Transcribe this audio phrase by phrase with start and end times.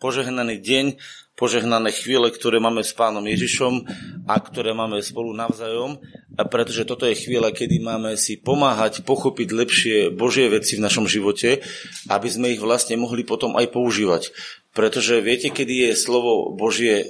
[0.00, 0.86] požehnaný deň,
[1.36, 3.84] požehnané chvíle, ktoré máme s pánom Ježišom
[4.24, 6.00] a ktoré máme spolu navzájom,
[6.48, 11.60] pretože toto je chvíľa, kedy máme si pomáhať pochopiť lepšie Božie veci v našom živote,
[12.08, 14.32] aby sme ich vlastne mohli potom aj používať.
[14.72, 17.06] Pretože viete, kedy je slovo Božie e,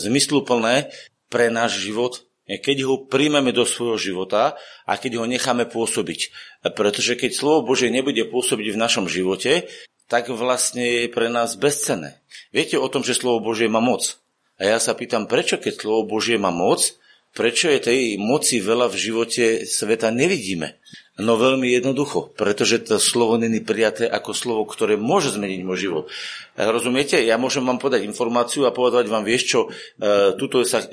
[0.00, 0.92] zmysluplné
[1.28, 2.26] pre náš život?
[2.46, 4.54] keď ho príjmeme do svojho života
[4.86, 6.30] a keď ho necháme pôsobiť.
[6.78, 9.66] Pretože keď slovo Božie nebude pôsobiť v našom živote,
[10.06, 12.22] tak vlastne je pre nás bezcené.
[12.54, 14.18] Viete o tom, že slovo Božie má moc.
[14.56, 16.96] A ja sa pýtam, prečo keď slovo Božie má moc,
[17.36, 20.80] prečo je tej moci veľa v živote sveta nevidíme?
[21.16, 26.04] No veľmi jednoducho, pretože to slovo není prijaté ako slovo, ktoré môže zmeniť môj život.
[26.60, 27.16] Rozumiete?
[27.24, 29.60] Ja môžem vám podať informáciu a povedať vám, vieš čo,
[29.96, 30.84] e, tuto sa,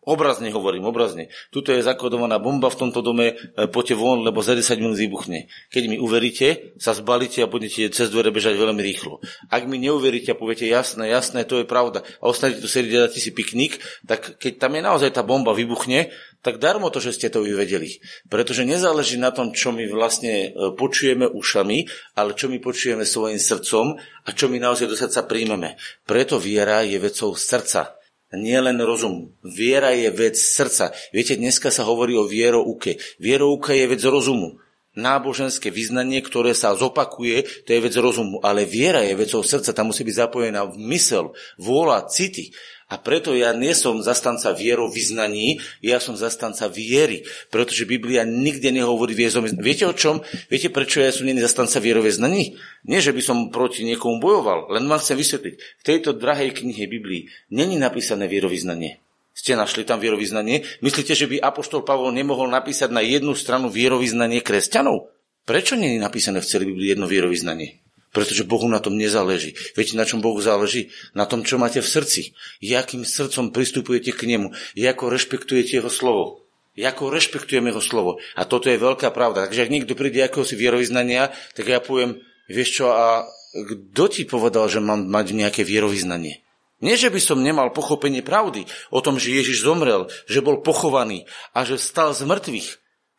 [0.00, 1.28] Obrazne hovorím, obrazne.
[1.52, 5.44] Tuto je zakodovaná bomba v tomto dome, e, poďte von, lebo za 10 minút vybuchne.
[5.68, 9.20] Keď mi uveríte, sa zbalíte a budete cez dvere bežať veľmi rýchlo.
[9.52, 13.02] Ak mi neuveríte a poviete, jasné, jasné, to je pravda, a ostanete tu sedieť a
[13.06, 13.76] dáte si piknik,
[14.08, 16.08] tak keď tam je naozaj tá bomba vybuchne,
[16.40, 18.00] tak darmo to, že ste to vyvedeli.
[18.32, 21.84] Pretože nezáleží na tom, čo my vlastne e, počujeme ušami,
[22.16, 25.76] ale čo my počujeme svojim srdcom a čo my naozaj do srdca príjmeme.
[26.08, 28.00] Preto viera je vecou srdca
[28.38, 29.34] nie len rozum.
[29.42, 30.94] Viera je vec srdca.
[31.10, 33.02] Viete, dneska sa hovorí o vierouke.
[33.18, 34.62] Vierouka je vec rozumu.
[34.94, 38.38] Náboženské vyznanie, ktoré sa zopakuje, to je vec rozumu.
[38.42, 42.54] Ale viera je vecou srdca, tam musí byť zapojená v mysel, vôľa, city.
[42.90, 49.14] A preto ja nie som zastanca vierovýznaní, ja som zastanca viery, pretože Biblia nikde nehovorí
[49.14, 49.46] viezom.
[49.46, 50.26] Viete o čom?
[50.50, 52.58] Viete, prečo ja som není zastanca vierovýznaní?
[52.90, 55.54] Nie, že by som proti niekomu bojoval, len vám chcem vysvetliť.
[55.54, 58.98] V tejto drahej knihe Biblii není napísané vierovýznanie.
[59.30, 60.82] Ste našli tam vierovýznanie?
[60.82, 65.14] Myslíte, že by Apoštol Pavol nemohol napísať na jednu stranu vierovýznanie kresťanov?
[65.46, 67.78] Prečo nie je napísané v celej Biblii jedno vierovýznanie?
[68.10, 69.54] Pretože Bohu na tom nezáleží.
[69.78, 70.90] Viete, na čom Bohu záleží?
[71.14, 72.34] Na tom, čo máte v srdci.
[72.58, 74.50] Jakým srdcom pristupujete k nemu.
[74.74, 76.42] Ako rešpektujete jeho slovo.
[76.74, 78.18] Ako rešpektujeme jeho slovo.
[78.34, 79.46] A toto je veľká pravda.
[79.46, 82.18] Takže ak niekto príde si vierovýznania, tak ja poviem,
[82.50, 86.42] vieš čo, a kto ti povedal, že mám mať nejaké vierovýznanie?
[86.80, 91.28] Nie, že by som nemal pochopenie pravdy o tom, že Ježiš zomrel, že bol pochovaný
[91.52, 92.68] a že stal z mŕtvych.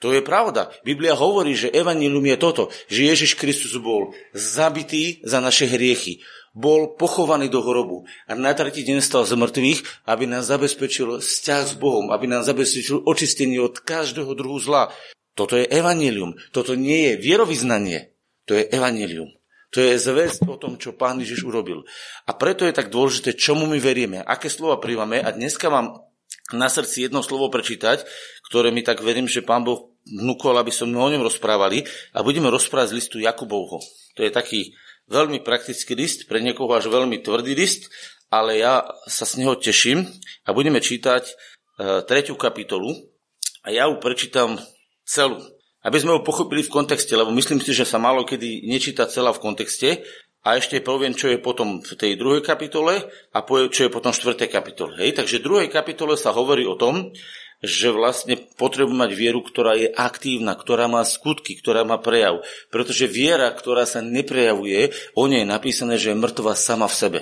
[0.02, 0.74] To je pravda.
[0.82, 6.26] Biblia hovorí, že evanilium je toto, že Ježiš Kristus bol zabitý za naše hriechy,
[6.58, 11.64] bol pochovaný do hrobu a na tretí deň stal z mŕtvych, aby nás zabezpečil vzťah
[11.70, 14.90] s Bohom, aby nás zabezpečil očistenie od každého druhu zla.
[15.38, 16.34] Toto je evanilium.
[16.50, 18.12] Toto nie je vierovýznanie.
[18.50, 19.32] To je evanilium.
[19.72, 21.88] To je zväzť o tom, čo pán Ježiš urobil.
[22.28, 25.24] A preto je tak dôležité, čomu my verieme, aké slova príjmame.
[25.24, 26.04] A dneska mám
[26.52, 28.04] na srdci jedno slovo prečítať,
[28.52, 31.86] ktoré mi tak verím, že pán Boh vnúkol, aby sme o ňom rozprávali
[32.16, 33.80] a budeme rozprávať z listu Jakubovho.
[34.18, 34.74] To je taký
[35.12, 37.92] veľmi praktický list, pre niekoho až veľmi tvrdý list,
[38.32, 40.08] ale ja sa z neho teším
[40.48, 41.34] a budeme čítať e,
[42.08, 42.96] tretiu kapitolu
[43.68, 44.56] a ja ju prečítam
[45.04, 45.38] celú.
[45.82, 49.34] Aby sme ho pochopili v kontexte, lebo myslím si, že sa málo kedy nečíta celá
[49.34, 50.06] v kontexte
[50.42, 53.02] a ešte poviem, čo je potom v tej druhej kapitole
[53.34, 54.94] a čo je potom v štvrtej kapitole.
[55.02, 55.22] Hej?
[55.22, 57.14] Takže v druhej kapitole sa hovorí o tom,
[57.62, 62.42] že vlastne potrebujeme mať vieru, ktorá je aktívna, ktorá má skutky, ktorá má prejav.
[62.74, 67.20] Pretože viera, ktorá sa neprejavuje, o nej je napísané, že je mŕtva sama v sebe.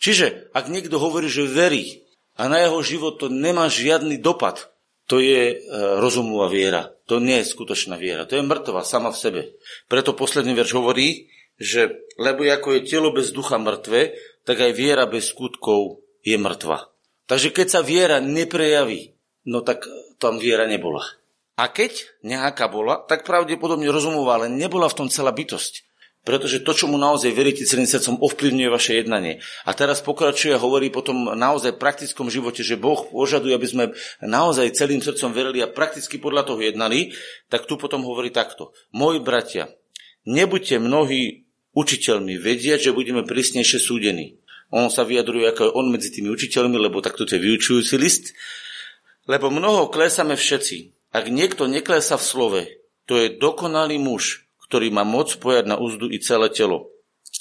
[0.00, 2.08] Čiže, ak niekto hovorí, že verí
[2.40, 4.72] a na jeho život to nemá žiadny dopad,
[5.04, 5.56] to je e,
[6.00, 6.88] rozumová viera.
[7.04, 8.24] To nie je skutočná viera.
[8.24, 9.42] To je mŕtva sama v sebe.
[9.92, 11.28] Preto posledný verš hovorí,
[11.60, 14.16] že lebo ako je telo bez ducha mŕtve,
[14.48, 16.88] tak aj viera bez skutkov je mŕtva.
[17.28, 19.12] Takže keď sa viera neprejaví,
[19.46, 19.86] no tak
[20.18, 21.02] tam viera nebola.
[21.58, 25.84] A keď nejaká bola, tak pravdepodobne rozumová, ale nebola v tom celá bytosť.
[26.22, 29.42] Pretože to, čo mu naozaj veríte celým srdcom, ovplyvňuje vaše jednanie.
[29.66, 33.84] A teraz pokračuje a hovorí potom naozaj praktickom živote, že Boh požaduje, aby sme
[34.22, 37.10] naozaj celým srdcom verili a prakticky podľa toho jednali,
[37.50, 38.70] tak tu potom hovorí takto.
[38.94, 39.66] Moji bratia,
[40.22, 44.38] nebuďte mnohí učiteľmi, vedia, že budeme prísnejšie súdení.
[44.70, 48.30] On sa vyjadruje, ako je on medzi tými učiteľmi, lebo takto to je vyučujúci list.
[49.30, 50.92] Lebo mnoho klesame všetci.
[51.12, 52.62] Ak niekto neklesa v slove,
[53.04, 56.92] to je dokonalý muž, ktorý má moc pojať na úzdu i celé telo.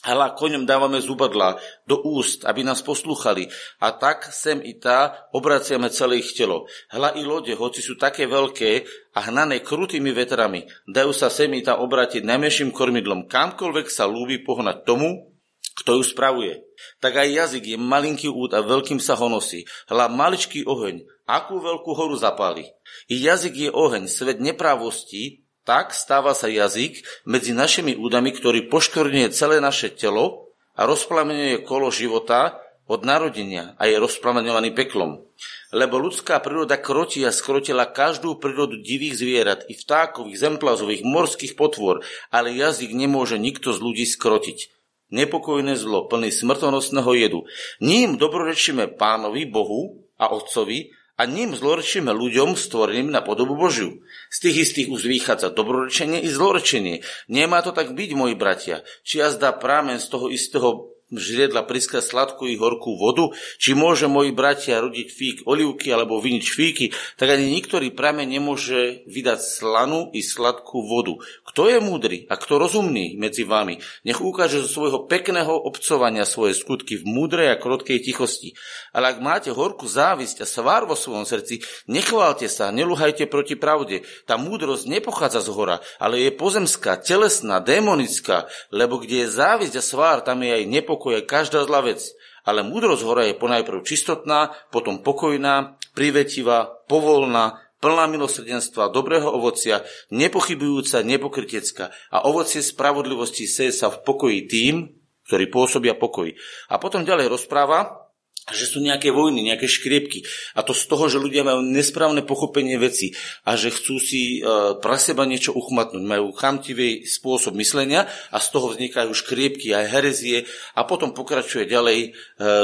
[0.02, 3.54] Hala, koňom dávame zubadla do úst, aby nás poslúchali.
[3.78, 6.66] A tak sem i tá obraciame celé ich telo.
[6.90, 8.82] Hla i lode, hoci sú také veľké
[9.14, 13.30] a hnané krutými vetrami, dajú sa sem i tá obratiť najmenším kormidlom.
[13.30, 15.31] Kamkoľvek sa lúbi pohnať tomu,
[15.76, 16.64] kto ju spravuje.
[17.00, 19.64] Tak aj jazyk je malinký úd a veľkým sa honosí.
[19.88, 22.68] Hla maličký oheň, akú veľkú horu zapáli.
[23.08, 29.30] I jazyk je oheň, svet neprávostí, tak stáva sa jazyk medzi našimi údami, ktorý poškorňuje
[29.32, 32.58] celé naše telo a rozplameňuje kolo života
[32.90, 35.24] od narodenia a je rozplameňovaný peklom.
[35.72, 42.04] Lebo ľudská príroda krotí a skrotila každú prírodu divých zvierat, i vtákových, zemplazových, morských potvor,
[42.34, 44.81] ale jazyk nemôže nikto z ľudí skrotiť.
[45.12, 47.40] Nepokojné zlo, plný smrtonosného jedu.
[47.84, 50.92] Ním dobrorečíme pánovi, Bohu a Otcovi,
[51.22, 54.02] a ním zlorečíme ľuďom stvoreným na podobu Božiu.
[54.34, 57.06] Z tých istých už vychádza dobrorečenie i zlorečenie.
[57.30, 58.82] Nemá to tak byť, moji bratia.
[59.06, 64.32] Či jazda prámen z toho istého žriedla priskať sladkú i horkú vodu, či môže moji
[64.32, 66.86] bratia rodiť fík olivky alebo viniť fíky,
[67.20, 71.20] tak ani niktorý prameň nemôže vydať slanú i sladkú vodu.
[71.48, 76.56] Kto je múdry a kto rozumný medzi vami, nech ukáže zo svojho pekného obcovania svoje
[76.56, 78.56] skutky v múdrej a krotkej tichosti.
[78.96, 81.60] Ale ak máte horkú závisť a svár vo svojom srdci,
[81.92, 84.08] nechválte sa, neluhajte proti pravde.
[84.24, 89.84] Tá múdrosť nepochádza z hora, ale je pozemská, telesná, démonická, lebo kde je závisť a
[89.84, 92.14] svár, tam je aj nepokoj pokoj je každá zlá vec,
[92.46, 99.82] ale múdrosť hora je ponajprv čistotná, potom pokojná, privetivá, povolná, plná milosrdenstva, dobrého ovocia,
[100.14, 104.94] nepochybujúca, nepokrytecká a ovocie spravodlivosti seje sa v pokoji tým,
[105.26, 106.30] ktorí pôsobia pokoj.
[106.70, 108.11] A potom ďalej rozpráva,
[108.50, 110.26] že sú nejaké vojny, nejaké škriepky.
[110.58, 113.14] A to z toho, že ľudia majú nesprávne pochopenie veci
[113.46, 116.02] a že chcú si e, pre seba niečo uchmatnúť.
[116.02, 122.00] Majú chamtivý spôsob myslenia a z toho vznikajú škriepky aj herezie a potom pokračuje ďalej
[122.02, 122.10] e,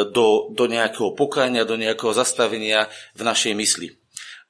[0.09, 3.93] do, do nejakého pokáňa, do nejakého zastavenia v našej mysli.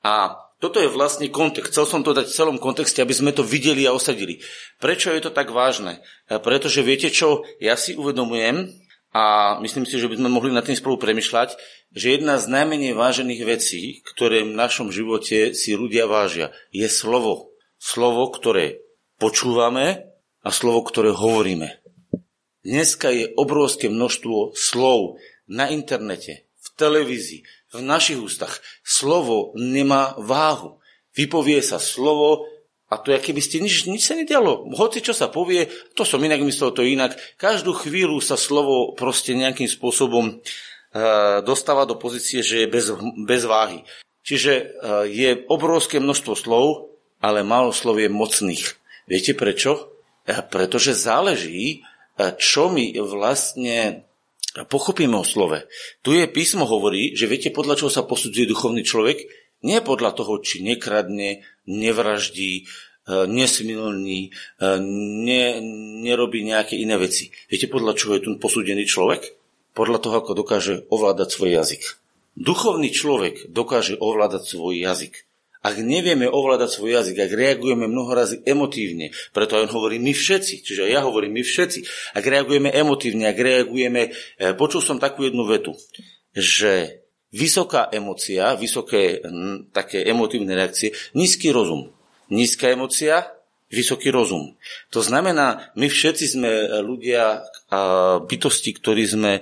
[0.08, 1.76] A toto je vlastne kontext.
[1.76, 4.42] Chcel som to dať v celom kontexte, aby sme to videli a osadili.
[4.82, 6.00] Prečo je to tak vážne?
[6.32, 8.87] E, pretože viete čo, ja si uvedomujem,
[9.18, 11.58] a myslím si, že by sme mohli nad tým spolu premyšľať,
[11.90, 17.50] že jedna z najmenej vážených vecí, ktoré v našom živote si ľudia vážia, je slovo.
[17.82, 18.86] Slovo, ktoré
[19.18, 20.14] počúvame
[20.46, 21.82] a slovo, ktoré hovoríme.
[22.62, 25.18] Dneska je obrovské množstvo slov
[25.50, 27.42] na internete, v televízii,
[27.74, 28.62] v našich ústach.
[28.86, 30.78] Slovo nemá váhu.
[31.18, 32.46] Vypovie sa slovo,
[32.88, 34.72] a to je, keby ste nič, nič sa nedialo.
[34.72, 37.20] Hoci čo sa povie, to som inak myslel, to inak.
[37.36, 40.34] Každú chvíľu sa slovo proste nejakým spôsobom e,
[41.44, 42.88] dostáva do pozície, že je bez,
[43.28, 43.84] bez váhy.
[44.24, 44.64] Čiže e,
[45.12, 48.64] je obrovské množstvo slov, ale málo slov je mocných.
[49.04, 49.92] Viete prečo?
[50.24, 51.84] E, pretože záleží,
[52.16, 54.08] e, čo my vlastne
[54.66, 55.68] pochopíme o slove.
[56.02, 59.47] Tu je písmo hovorí, že viete, podľa čoho sa posudzuje duchovný človek?
[59.66, 62.64] Nie podľa toho, či nekradne, nevraždí, e,
[63.26, 64.30] nesmilní, e,
[65.26, 65.44] ne,
[66.06, 67.34] nerobí nejaké iné veci.
[67.50, 69.34] Viete, podľa čoho je tu posúdený človek?
[69.74, 71.84] Podľa toho, ako dokáže ovládať svoj jazyk.
[72.38, 75.26] Duchovný človek dokáže ovládať svoj jazyk.
[75.66, 80.14] Ak nevieme ovládať svoj jazyk, ak reagujeme mnoho razy emotívne, preto aj on hovorí my
[80.14, 85.26] všetci, čiže ja hovorím my všetci, ak reagujeme emotívne, ak reagujeme, e, počul som takú
[85.26, 85.74] jednu vetu,
[86.38, 87.02] že
[87.32, 89.20] vysoká emocia, vysoké
[89.76, 91.92] také emotívne reakcie, nízky rozum.
[92.28, 93.38] Nízka emocia,
[93.68, 94.56] vysoký rozum.
[94.96, 96.52] To znamená, my všetci sme
[96.84, 97.44] ľudia,
[98.24, 99.42] bytosti, ktorí sme e,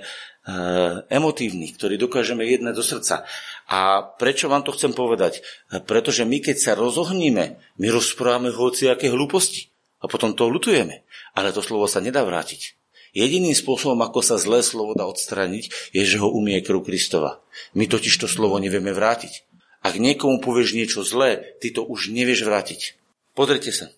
[1.06, 3.22] emotívni, ktorí dokážeme jednať do srdca.
[3.70, 5.42] A prečo vám to chcem povedať?
[5.70, 7.44] E, pretože my, keď sa rozohníme,
[7.78, 9.70] my rozprávame hociaké hlúposti
[10.02, 11.06] a potom to lutujeme.
[11.38, 12.74] Ale to slovo sa nedá vrátiť.
[13.16, 17.40] Jediným spôsobom, ako sa zlé slovo dá odstraniť, je, že ho umie krv Kristova.
[17.72, 19.48] My totiž to slovo nevieme vrátiť.
[19.80, 23.00] Ak niekomu povieš niečo zlé, ty to už nevieš vrátiť.
[23.32, 23.88] Pozrite sa.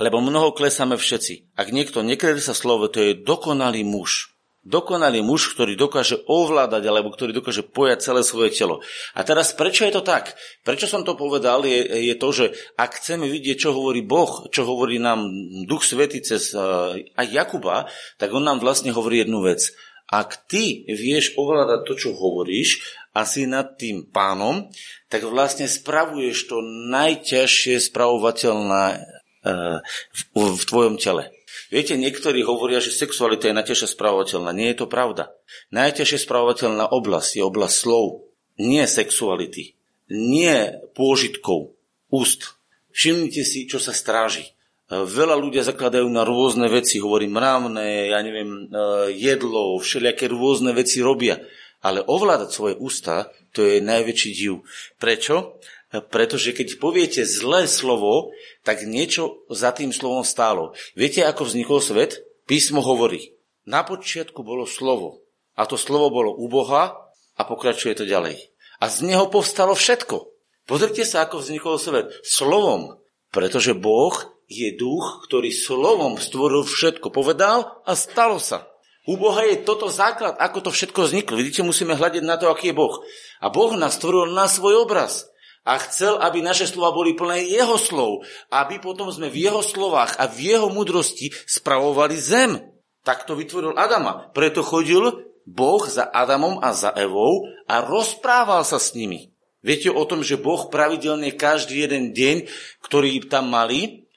[0.00, 1.52] Lebo mnoho klesáme všetci.
[1.52, 2.00] Ak niekto
[2.40, 4.31] sa slovo, to je dokonalý muž.
[4.62, 8.78] Dokonalý muž, ktorý dokáže ovládať alebo ktorý dokáže pojať celé svoje telo.
[9.18, 10.38] A teraz prečo je to tak?
[10.62, 12.44] Prečo som to povedal je, je to, že
[12.78, 15.26] ak chceme vidieť, čo hovorí Boh, čo hovorí nám
[15.66, 17.90] Duch Svety cez uh, aj Jakuba,
[18.22, 19.66] tak on nám vlastne hovorí jednu vec.
[20.06, 22.86] Ak ty vieš ovládať to, čo hovoríš
[23.18, 24.70] a si nad tým pánom,
[25.10, 29.82] tak vlastne spravuješ to najťažšie spravovateľné uh,
[30.14, 31.34] v, v tvojom tele.
[31.72, 34.52] Viete, niektorí hovoria, že sexualita je najťažšie spravovateľná.
[34.52, 35.32] Nie je to pravda.
[35.72, 38.28] Najťažšie spravovateľná oblasť je oblasť slov,
[38.60, 39.72] nie sexuality,
[40.12, 40.52] nie
[40.92, 41.72] pôžitkov,
[42.12, 42.60] úst.
[42.92, 44.52] Všimnite si, čo sa stráži.
[44.92, 51.00] Veľa ľudia zakladajú na rôzne veci, hovorí mravné, ja neviem, e, jedlo, všelijaké rôzne veci
[51.00, 51.40] robia.
[51.80, 54.60] Ale ovládať svoje ústa, to je najväčší div.
[55.00, 55.56] Prečo?
[55.92, 58.32] Pretože keď poviete zlé slovo,
[58.64, 60.72] tak niečo za tým slovom stálo.
[60.96, 62.24] Viete, ako vznikol svet?
[62.48, 63.36] Písmo hovorí.
[63.68, 65.20] Na počiatku bolo slovo.
[65.52, 66.96] A to slovo bolo u Boha
[67.36, 68.40] a pokračuje to ďalej.
[68.80, 70.32] A z neho povstalo všetko.
[70.64, 72.08] Pozrite sa, ako vznikol svet.
[72.24, 72.96] Slovom.
[73.28, 74.16] Pretože Boh
[74.48, 77.12] je duch, ktorý slovom stvoril všetko.
[77.12, 78.68] Povedal a stalo sa.
[79.02, 81.34] U Boha je toto základ, ako to všetko vzniklo.
[81.34, 83.02] Vidíte, musíme hľadiť na to, aký je Boh.
[83.42, 85.31] A Boh nás stvoril na svoj obraz.
[85.62, 88.26] A chcel, aby naše slova boli plné jeho slov.
[88.50, 92.58] Aby potom sme v jeho slovách a v jeho mudrosti spravovali zem.
[93.06, 94.30] Tak to vytvoril Adama.
[94.34, 95.02] Preto chodil
[95.46, 99.30] Boh za Adamom a za Evou a rozprával sa s nimi.
[99.62, 102.50] Viete o tom, že Boh pravidelne každý jeden deň,
[102.82, 104.10] ktorý tam mali,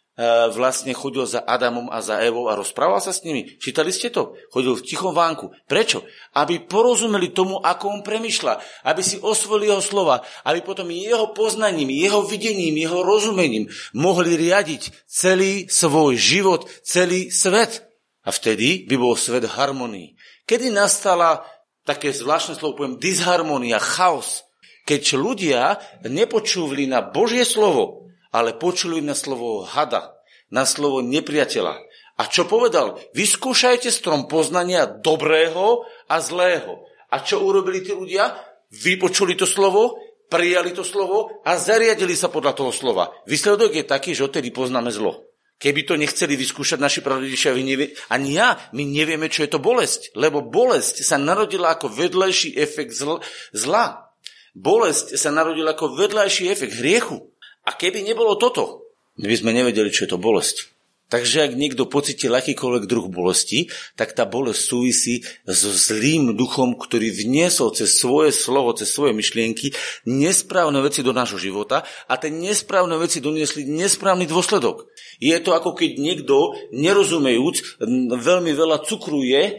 [0.56, 3.60] vlastne chodil za Adamom a za Evou a rozprával sa s nimi.
[3.60, 4.40] Čítali ste to?
[4.52, 5.52] Chodil v tichom vánku.
[5.68, 6.08] Prečo?
[6.32, 8.84] Aby porozumeli tomu, ako on premyšľa.
[8.88, 10.24] Aby si osvojili jeho slova.
[10.48, 17.84] Aby potom jeho poznaním, jeho videním, jeho rozumením mohli riadiť celý svoj život, celý svet.
[18.24, 20.16] A vtedy by bol svet harmonii.
[20.48, 21.44] Kedy nastala
[21.86, 24.42] také zvláštne slovo, poviem, disharmonia, chaos,
[24.90, 25.62] keď ľudia
[26.06, 28.05] nepočúvali na Božie slovo,
[28.36, 30.12] ale počuli na slovo hada,
[30.52, 31.80] na slovo nepriateľa.
[32.20, 33.00] A čo povedal?
[33.16, 36.84] Vyskúšajte strom poznania dobrého a zlého.
[37.12, 38.36] A čo urobili tí ľudia?
[38.72, 39.96] Vypočuli to slovo,
[40.28, 43.08] prijali to slovo a zariadili sa podľa toho slova.
[43.24, 45.24] Výsledok je taký, že odtedy poznáme zlo.
[45.56, 47.96] Keby to nechceli vyskúšať naši pravdičia, nevie...
[48.12, 50.12] ani ja, my nevieme, čo je to bolesť.
[50.20, 53.24] Lebo bolesť sa narodila ako vedlejší efekt zl...
[53.56, 54.12] zla.
[54.52, 57.32] Bolesť sa narodila ako vedlejší efekt hriechu.
[57.66, 58.86] A keby nebolo toto,
[59.18, 60.76] by sme nevedeli, čo je to bolesť.
[61.06, 67.14] Takže ak niekto pocíti akýkoľvek druh bolesti, tak tá bolesť súvisí so zlým duchom, ktorý
[67.14, 69.70] vniesol cez svoje slovo, cez svoje myšlienky
[70.10, 74.90] nesprávne veci do nášho života a tie nesprávne veci doniesli nesprávny dôsledok.
[75.20, 77.80] Je to ako keď niekto, nerozumejúc,
[78.16, 79.54] veľmi veľa cukru je e,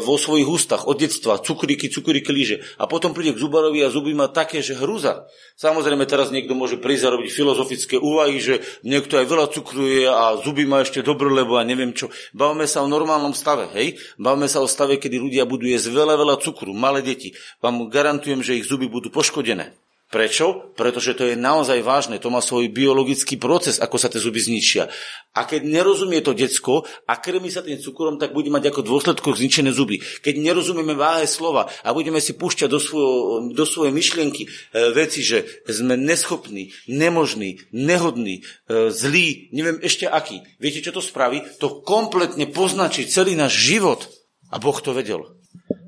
[0.00, 2.56] vo svojich ústach od detstva, cukríky, cukríky líže.
[2.80, 5.28] A potom príde k zubarovi a zuby má také, že hrúza.
[5.58, 10.38] Samozrejme teraz niekto môže prísť a robiť filozofické úvahy, že niekto aj veľa cukruje a
[10.40, 12.08] zuby má ešte dobre, lebo ja neviem čo.
[12.30, 13.98] Bavme sa o normálnom stave, hej?
[14.16, 17.34] Bavme sa o stave, kedy ľudia budú jesť veľa, veľa cukru, malé deti.
[17.58, 19.87] Vám garantujem, že ich zuby budú poškodené.
[20.08, 20.72] Prečo?
[20.72, 22.16] Pretože to je naozaj vážne.
[22.16, 24.88] To má svoj biologický proces, ako sa tie zuby zničia.
[25.36, 29.36] A keď nerozumie to decko a krmi sa tým cukrom, tak bude mať ako dôsledok
[29.36, 30.00] zničené zuby.
[30.00, 33.12] Keď nerozumieme váhe slova a budeme si púšťať do, svojo,
[33.52, 40.40] do svojej myšlienky e, veci, že sme neschopní, nemožní, nehodní, e, zlí, neviem ešte aký.
[40.56, 41.44] Viete, čo to spraví?
[41.60, 44.08] To kompletne poznačí celý náš život.
[44.48, 45.36] A Boh to vedel.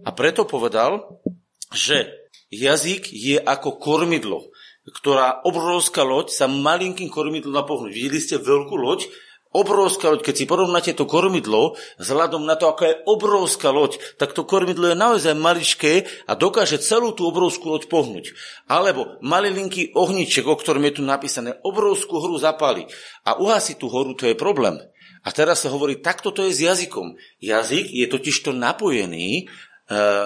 [0.05, 1.25] A preto povedal,
[1.73, 2.20] že
[2.50, 4.50] Jazyk je ako kormidlo,
[4.90, 7.95] ktorá obrovská loď sa malinkým kormidlom dá pohnúť.
[7.95, 9.07] Videli ste veľkú loď?
[9.50, 14.30] Obrovská loď, keď si porovnáte to kormidlo, vzhľadom na to, aká je obrovská loď, tak
[14.30, 18.30] to kormidlo je naozaj maličké a dokáže celú tú obrovskú loď pohnúť.
[18.71, 22.87] Alebo malilinký ohniček, o ktorom je tu napísané, obrovskú hru zapáli
[23.26, 24.78] a uhasi tú horu, to je problém.
[25.26, 27.19] A teraz sa hovorí, takto to je s jazykom.
[27.42, 29.45] Jazyk je totižto napojený e,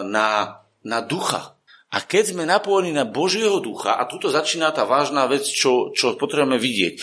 [0.05, 1.54] na, na ducha.
[1.95, 6.19] A keď sme napojení na Božieho ducha, a tuto začína tá vážna vec, čo, čo
[6.19, 7.01] potrebujeme vidieť, e,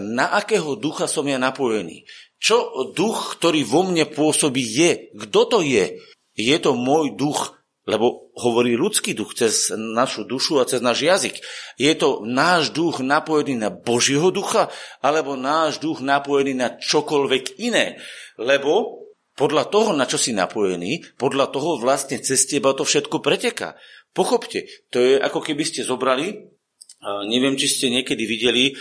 [0.00, 2.08] na akého ducha som ja napojený?
[2.40, 5.12] Čo duch, ktorý vo mne pôsobí, je?
[5.12, 6.00] Kto to je?
[6.32, 11.36] Je to môj duch, lebo hovorí ľudský duch cez našu dušu a cez náš jazyk.
[11.76, 14.72] Je to náš duch napojený na Božieho ducha,
[15.04, 18.00] alebo náš duch napojený na čokoľvek iné?
[18.40, 23.80] Lebo podľa toho, na čo si napojený, podľa toho vlastne cez teba to všetko preteká.
[24.12, 26.52] Pochopte, to je ako keby ste zobrali,
[27.26, 28.78] neviem, či ste niekedy videli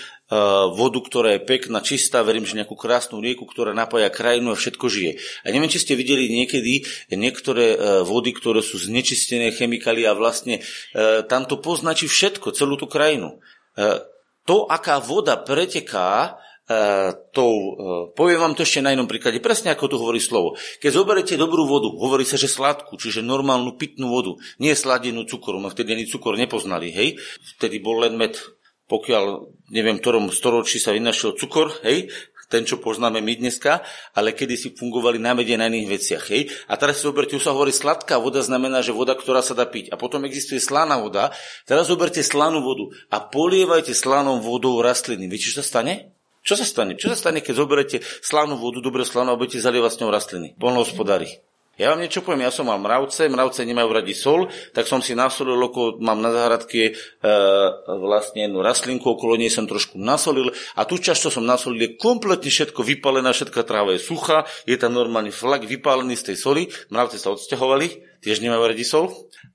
[0.78, 4.86] vodu, ktorá je pekná, čistá, verím, že nejakú krásnu rieku, ktorá napája krajinu a všetko
[4.92, 5.18] žije.
[5.42, 6.86] A neviem, či ste videli niekedy
[7.18, 10.62] niektoré vody, ktoré sú znečistené chemikály a vlastne
[11.26, 13.42] tam to poznačí všetko, celú tú krajinu.
[14.46, 16.51] To, aká voda preteká, E,
[17.32, 17.72] tou, e,
[18.14, 20.60] poviem vám to ešte na inom príklade, presne ako tu hovorí slovo.
[20.80, 25.66] Keď zoberete dobrú vodu, hovorí sa, že sladkú, čiže normálnu pitnú vodu, nie sladenú cukorom,
[25.68, 27.18] a vtedy ani cukor nepoznali, hej,
[27.58, 28.38] vtedy bol len med,
[28.92, 32.12] pokiaľ, neviem, ktorom storočí sa vynašiel cukor, hej,
[32.52, 33.80] ten, čo poznáme my dneska,
[34.12, 36.24] ale kedy si fungovali na mede na iných veciach.
[36.36, 36.52] Hej?
[36.68, 39.64] A teraz si zoberte, už sa hovorí, sladká voda znamená, že voda, ktorá sa dá
[39.64, 39.88] piť.
[39.88, 41.32] A potom existuje slaná voda.
[41.64, 45.32] Teraz zoberte slanú vodu a polievajte slanou vodou rastliny.
[45.32, 46.20] Viete, čo sa stane?
[46.42, 46.98] Čo sa stane?
[46.98, 50.48] Čo sa stane, keď zoberete slavnú vodu, dobre slanú a budete zalievať s ňou rastliny?
[50.58, 51.42] Polnohospodári.
[51.80, 55.18] Ja vám niečo poviem, ja som mal mravce, mravce nemajú radi sol, tak som si
[55.18, 57.34] nasolil, loko, mám na záhradke e,
[57.88, 61.98] vlastne jednu rastlinku, okolo nej som trošku nasolil a tú časť, čo som nasolil, je
[61.98, 66.64] kompletne všetko vypalené, všetká tráva je suchá, je tam normálny flak vypálený z tej soli,
[66.94, 69.10] mravce sa odsťahovali, tiež nemajú radi sol.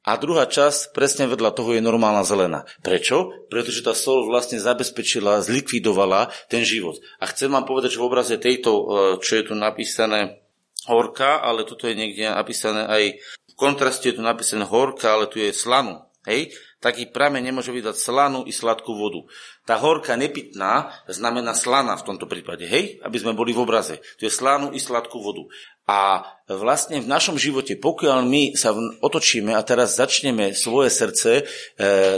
[0.06, 2.62] A druhá časť, presne vedľa toho, je normálna zelená.
[2.78, 3.34] Prečo?
[3.50, 7.02] Pretože tá sol vlastne zabezpečila, zlikvidovala ten život.
[7.18, 8.82] A chcem vám povedať, že v obraze tejto, e,
[9.18, 10.46] čo je tu napísané,
[10.86, 13.18] horka, ale toto je niekde napísané aj
[13.50, 16.06] v kontraste je tu napísané horka, ale tu je slanu.
[16.22, 16.54] Hej?
[16.76, 19.24] Taký prameň nemôže vydať slanu i sladkú vodu.
[19.64, 23.00] Tá horka nepitná znamená slana v tomto prípade, hej?
[23.00, 23.98] Aby sme boli v obraze.
[24.20, 25.48] Tu je slanu i sladkú vodu.
[25.86, 31.42] A vlastne v našom živote, pokiaľ my sa otočíme a teraz začneme svoje srdce e,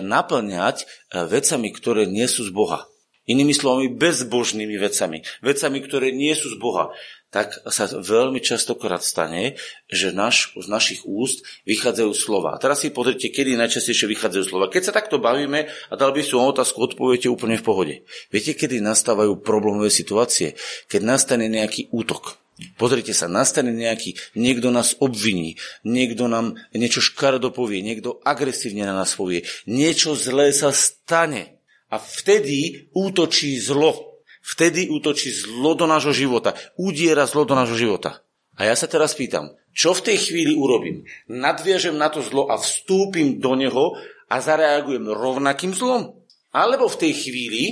[0.01, 0.85] naplňať e,
[1.29, 2.89] vecami, ktoré nie sú z Boha.
[3.29, 5.21] Inými slovami, bezbožnými vecami.
[5.45, 6.97] Vecami, ktoré nie sú z Boha
[7.29, 9.61] tak sa veľmi častokrát stane,
[9.93, 12.57] že naš, z našich úst vychádzajú slova.
[12.57, 14.73] A teraz si pozrite, kedy najčastejšie vychádzajú slova.
[14.73, 17.95] Keď sa takto bavíme a dal by som otázku, odpoviete úplne v pohode.
[18.33, 20.57] Viete, kedy nastávajú problémové situácie?
[20.89, 22.41] Keď nastane nejaký útok.
[22.75, 25.55] Pozrite sa, nastane nejaký, niekto nás obviní,
[25.87, 31.63] niekto nám niečo škaredo povie, niekto agresívne na nás povie, niečo zlé sa stane.
[31.89, 34.21] A vtedy útočí zlo.
[34.43, 36.53] Vtedy útočí zlo do nášho života.
[36.77, 38.21] Udiera zlo do nášho života.
[38.59, 41.07] A ja sa teraz pýtam, čo v tej chvíli urobím?
[41.31, 43.95] Nadviažem na to zlo a vstúpim do neho
[44.27, 46.19] a zareagujem rovnakým zlom?
[46.51, 47.63] Alebo v tej chvíli,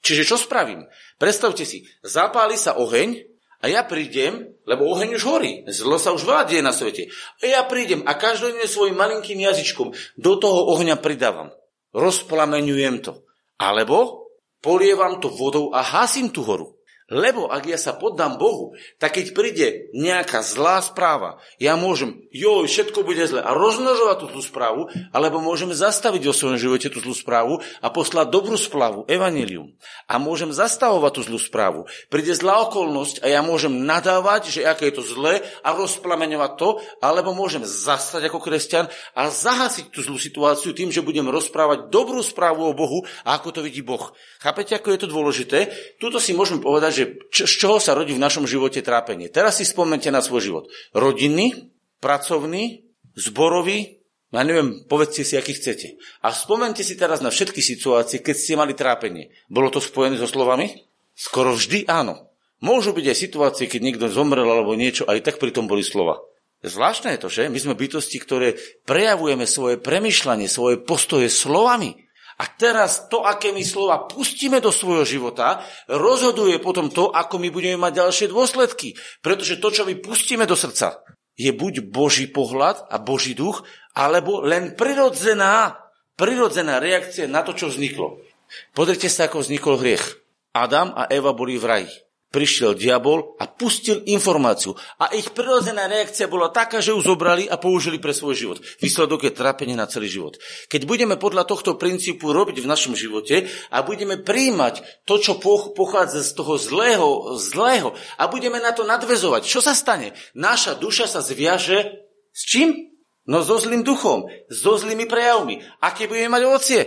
[0.00, 0.88] čiže čo spravím?
[1.20, 3.29] Predstavte si, zapáli sa oheň
[3.60, 7.12] a ja prídem, lebo oheň už horí, zlo sa už veľa deje na svete.
[7.44, 11.52] A ja prídem a každodenne svojim malinkým jazyčkom do toho ohňa pridávam.
[11.92, 13.20] Rozplameňujem to.
[13.60, 14.24] Alebo
[14.64, 16.79] polievam to vodou a hasím tú horu.
[17.10, 22.70] Lebo ak ja sa poddám Bohu, tak keď príde nejaká zlá správa, ja môžem, joj,
[22.70, 27.02] všetko bude zle a rozmnožovať tú zlú správu, alebo môžem zastaviť vo svojom živote tú
[27.02, 29.74] zlú správu a poslať dobrú správu, evanelium.
[30.06, 31.90] A môžem zastavovať tú zlú správu.
[32.06, 36.78] Príde zlá okolnosť a ja môžem nadávať, že aké je to zlé a rozplameňovať to,
[37.02, 38.86] alebo môžem zastať ako kresťan
[39.18, 43.58] a zahasiť tú zlú situáciu tým, že budem rozprávať dobrú správu o Bohu a ako
[43.58, 44.14] to vidí Boh.
[44.38, 45.58] Chápete, ako je to dôležité?
[45.98, 49.32] Tuto si môžeme povedať, že čo, z čoho sa rodí v našom živote trápenie.
[49.32, 50.64] Teraz si spomente na svoj život.
[50.92, 51.72] Rodinný,
[52.04, 52.84] pracovný,
[53.16, 55.98] zborový, ja neviem, povedzte si, aký chcete.
[56.22, 59.34] A spomente si teraz na všetky situácie, keď ste mali trápenie.
[59.50, 60.86] Bolo to spojené so slovami?
[61.18, 62.30] Skoro vždy áno.
[62.60, 66.20] Môžu byť aj situácie, keď niekto zomrel alebo niečo, aj tak pritom boli slova.
[66.60, 67.48] Zvláštne je to, že?
[67.48, 71.96] My sme bytosti, ktoré prejavujeme svoje premyšľanie, svoje postoje slovami.
[72.40, 75.60] A teraz to, aké my slova pustíme do svojho života,
[75.92, 78.96] rozhoduje potom to, ako my budeme mať ďalšie dôsledky.
[79.20, 81.04] Pretože to, čo my pustíme do srdca,
[81.36, 83.60] je buď Boží pohľad a Boží duch,
[83.92, 85.84] alebo len prirodzená,
[86.16, 88.24] prirodzená reakcia na to, čo vzniklo.
[88.72, 90.24] Pozrite sa, ako vznikol hriech.
[90.56, 91.92] Adam a Eva boli v raji
[92.30, 94.78] prišiel diabol a pustil informáciu.
[95.02, 98.58] A ich prirodzená reakcia bola taká, že ju zobrali a použili pre svoj život.
[98.78, 100.38] Výsledok je trápenie na celý život.
[100.70, 105.42] Keď budeme podľa tohto princípu robiť v našom živote a budeme príjmať to, čo
[105.74, 110.14] pochádza z toho zlého, zlého a budeme na to nadvezovať, čo sa stane?
[110.38, 112.94] Naša duša sa zviaže s čím?
[113.26, 115.62] No so zlým duchom, so zlými prejavmi.
[115.82, 116.80] Aké budeme mať ovocie?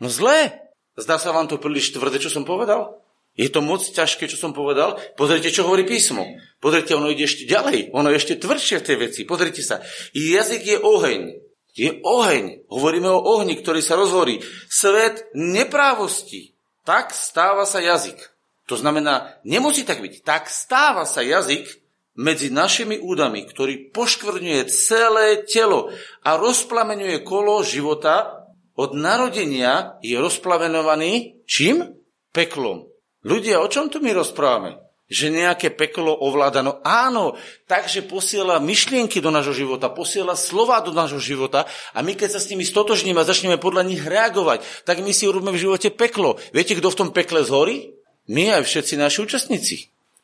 [0.00, 0.66] No zlé.
[0.96, 3.05] Zdá sa vám to príliš tvrdé, čo som povedal?
[3.36, 4.96] Je to moc ťažké, čo som povedal?
[5.12, 6.24] Pozrite, čo hovorí písmo.
[6.56, 7.92] Pozrite, ono ide ešte ďalej.
[7.92, 9.20] Ono je ešte tvrdšie v tej veci.
[9.28, 9.84] Pozrite sa.
[10.16, 11.22] Jazyk je oheň.
[11.76, 12.64] Je oheň.
[12.72, 14.40] Hovoríme o ohni, ktorý sa rozhorí.
[14.72, 16.56] Svet neprávosti.
[16.88, 18.16] Tak stáva sa jazyk.
[18.72, 20.24] To znamená, nemusí tak byť.
[20.24, 21.68] Tak stáva sa jazyk
[22.16, 25.92] medzi našimi údami, ktorý poškvrňuje celé telo
[26.24, 28.48] a rozplamenuje kolo života.
[28.80, 32.00] Od narodenia je rozplavenovaný čím?
[32.32, 32.95] Peklom.
[33.26, 34.78] Ľudia, o čom tu my rozprávame?
[35.10, 36.62] Že nejaké peklo ovláda.
[36.62, 37.34] No áno,
[37.66, 42.40] takže posiela myšlienky do nášho života, posiela slova do nášho života a my keď sa
[42.42, 46.38] s nimi stotožníme a začneme podľa nich reagovať, tak my si urobíme v živote peklo.
[46.54, 47.94] Viete, kto v tom pekle zhorí?
[48.30, 49.76] My aj všetci naši účastníci.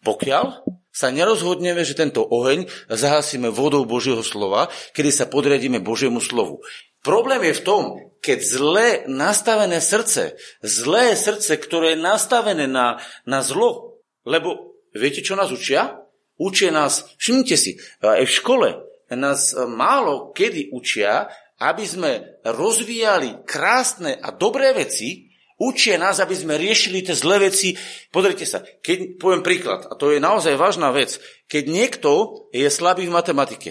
[0.02, 6.58] Pokiaľ sa nerozhodneme, že tento oheň zahasíme vodou Božieho slova, kedy sa podriadíme Božiemu slovu.
[7.02, 7.82] Problém je v tom,
[8.22, 15.34] keď zlé nastavené srdce, zlé srdce, ktoré je nastavené na, na zlo, lebo viete, čo
[15.34, 15.98] nás učia?
[16.38, 18.68] Učia nás, všimnite si, aj v škole
[19.12, 21.28] nás málo kedy učia,
[21.60, 27.78] aby sme rozvíjali krásne a dobré veci, učia nás, aby sme riešili tie zlé veci.
[28.10, 32.10] Pozrite sa, keď poviem príklad, a to je naozaj vážna vec, keď niekto
[32.50, 33.70] je slabý v matematike,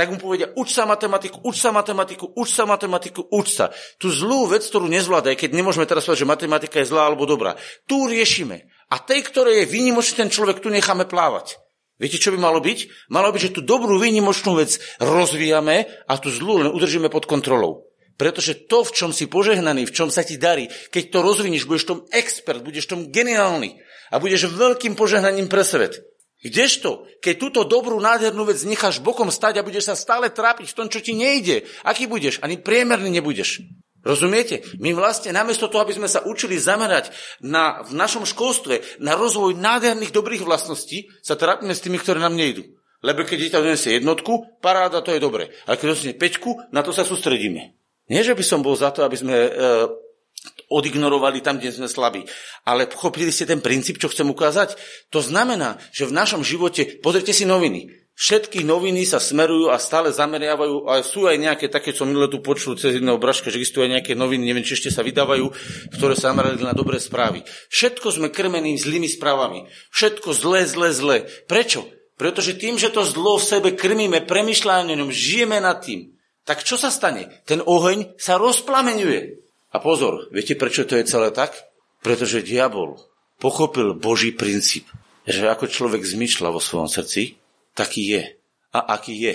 [0.00, 3.68] tak mu povedia, uč sa matematiku, uč sa matematiku, uč sa matematiku, uč sa.
[4.00, 7.52] Tu zlú vec, ktorú nezvládaj, keď nemôžeme teraz povedať, že matematika je zlá alebo dobrá,
[7.84, 8.64] tu riešime.
[8.88, 11.60] A tej, ktoré je výnimočný ten človek, tu necháme plávať.
[12.00, 13.12] Viete, čo by malo byť?
[13.12, 17.84] Malo byť, že tú dobrú výnimočnú vec rozvíjame a tú zlú len udržíme pod kontrolou.
[18.16, 21.84] Pretože to, v čom si požehnaný, v čom sa ti darí, keď to rozvinieš, budeš
[21.92, 23.76] tom expert, budeš tom geniálny
[24.08, 26.00] a budeš veľkým požehnaním pre svet.
[26.40, 30.76] Kdežto, keď túto dobrú, nádhernú vec necháš bokom stať a budeš sa stále trápiť v
[30.76, 32.40] tom, čo ti nejde, aký budeš?
[32.40, 33.60] Ani priemerný nebudeš.
[34.00, 34.64] Rozumiete?
[34.80, 37.12] My vlastne namiesto toho, aby sme sa učili zamerať
[37.44, 42.32] na, v našom školstve na rozvoj nádherných dobrých vlastností, sa trápime s tými, ktoré nám
[42.32, 42.64] nejdu.
[43.04, 45.52] Lebo keď dieťa donesie jednotku, paráda, to je dobre.
[45.68, 47.76] Ale keď donesie peťku, na to sa sústredíme.
[48.08, 49.50] Nie, že by som bol za to, aby sme e,
[50.70, 52.24] odignorovali tam, kde sme slabí.
[52.64, 54.78] Ale pochopili ste ten princíp, čo chcem ukázať?
[55.12, 60.12] To znamená, že v našom živote, pozrite si noviny, Všetky noviny sa smerujú a stále
[60.12, 63.88] zameriavajú, a sú aj nejaké také, čo minulé tu počul cez jedného braška, že existujú
[63.88, 65.48] aj nejaké noviny, neviem, či ešte sa vydávajú,
[65.96, 67.40] ktoré sa zamerali na dobré správy.
[67.72, 69.72] Všetko sme krmení zlými správami.
[69.88, 71.16] Všetko zlé, zlé, zlé.
[71.48, 71.88] Prečo?
[72.20, 76.12] Pretože tým, že to zlo v sebe krmíme, ňom, žijeme nad tým,
[76.44, 77.40] tak čo sa stane?
[77.48, 79.40] Ten oheň sa rozplamenuje.
[79.70, 81.54] A pozor, viete, prečo to je celé tak?
[82.02, 82.98] Pretože diabol
[83.38, 84.86] pochopil Boží princíp,
[85.24, 87.38] že ako človek zmyšľa vo svojom srdci,
[87.72, 88.24] taký je.
[88.74, 89.34] A aký je,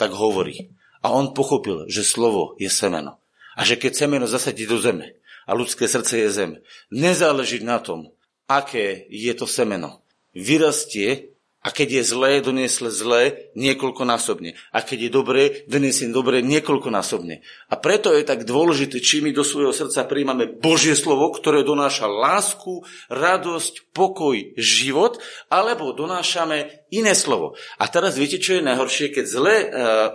[0.00, 0.72] tak hovorí.
[1.04, 3.20] A on pochopil, že slovo je semeno.
[3.54, 6.52] A že keď semeno zasadí do zeme a ľudské srdce je zem,
[6.90, 8.10] nezáleží na tom,
[8.48, 10.00] aké je to semeno.
[10.34, 11.33] Vyrastie
[11.64, 14.52] a keď je zlé, doniesle zlé niekoľkonásobne.
[14.68, 17.40] A keď je dobré, doniesie dobré niekoľkonásobne.
[17.72, 22.04] A preto je tak dôležité, či my do svojho srdca príjmame Božie slovo, ktoré donáša
[22.04, 25.16] lásku, radosť, pokoj, život,
[25.48, 27.56] alebo donášame iné slovo.
[27.80, 30.08] A teraz viete, čo je najhoršie, keď zlé, eh,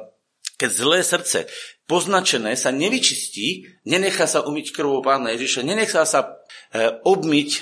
[0.54, 1.50] keď zlé srdce
[1.90, 7.62] poznačené sa nevyčistí, nenechá sa umyť krvou Pána Ježiša, nenechá sa eh, obmyť eh,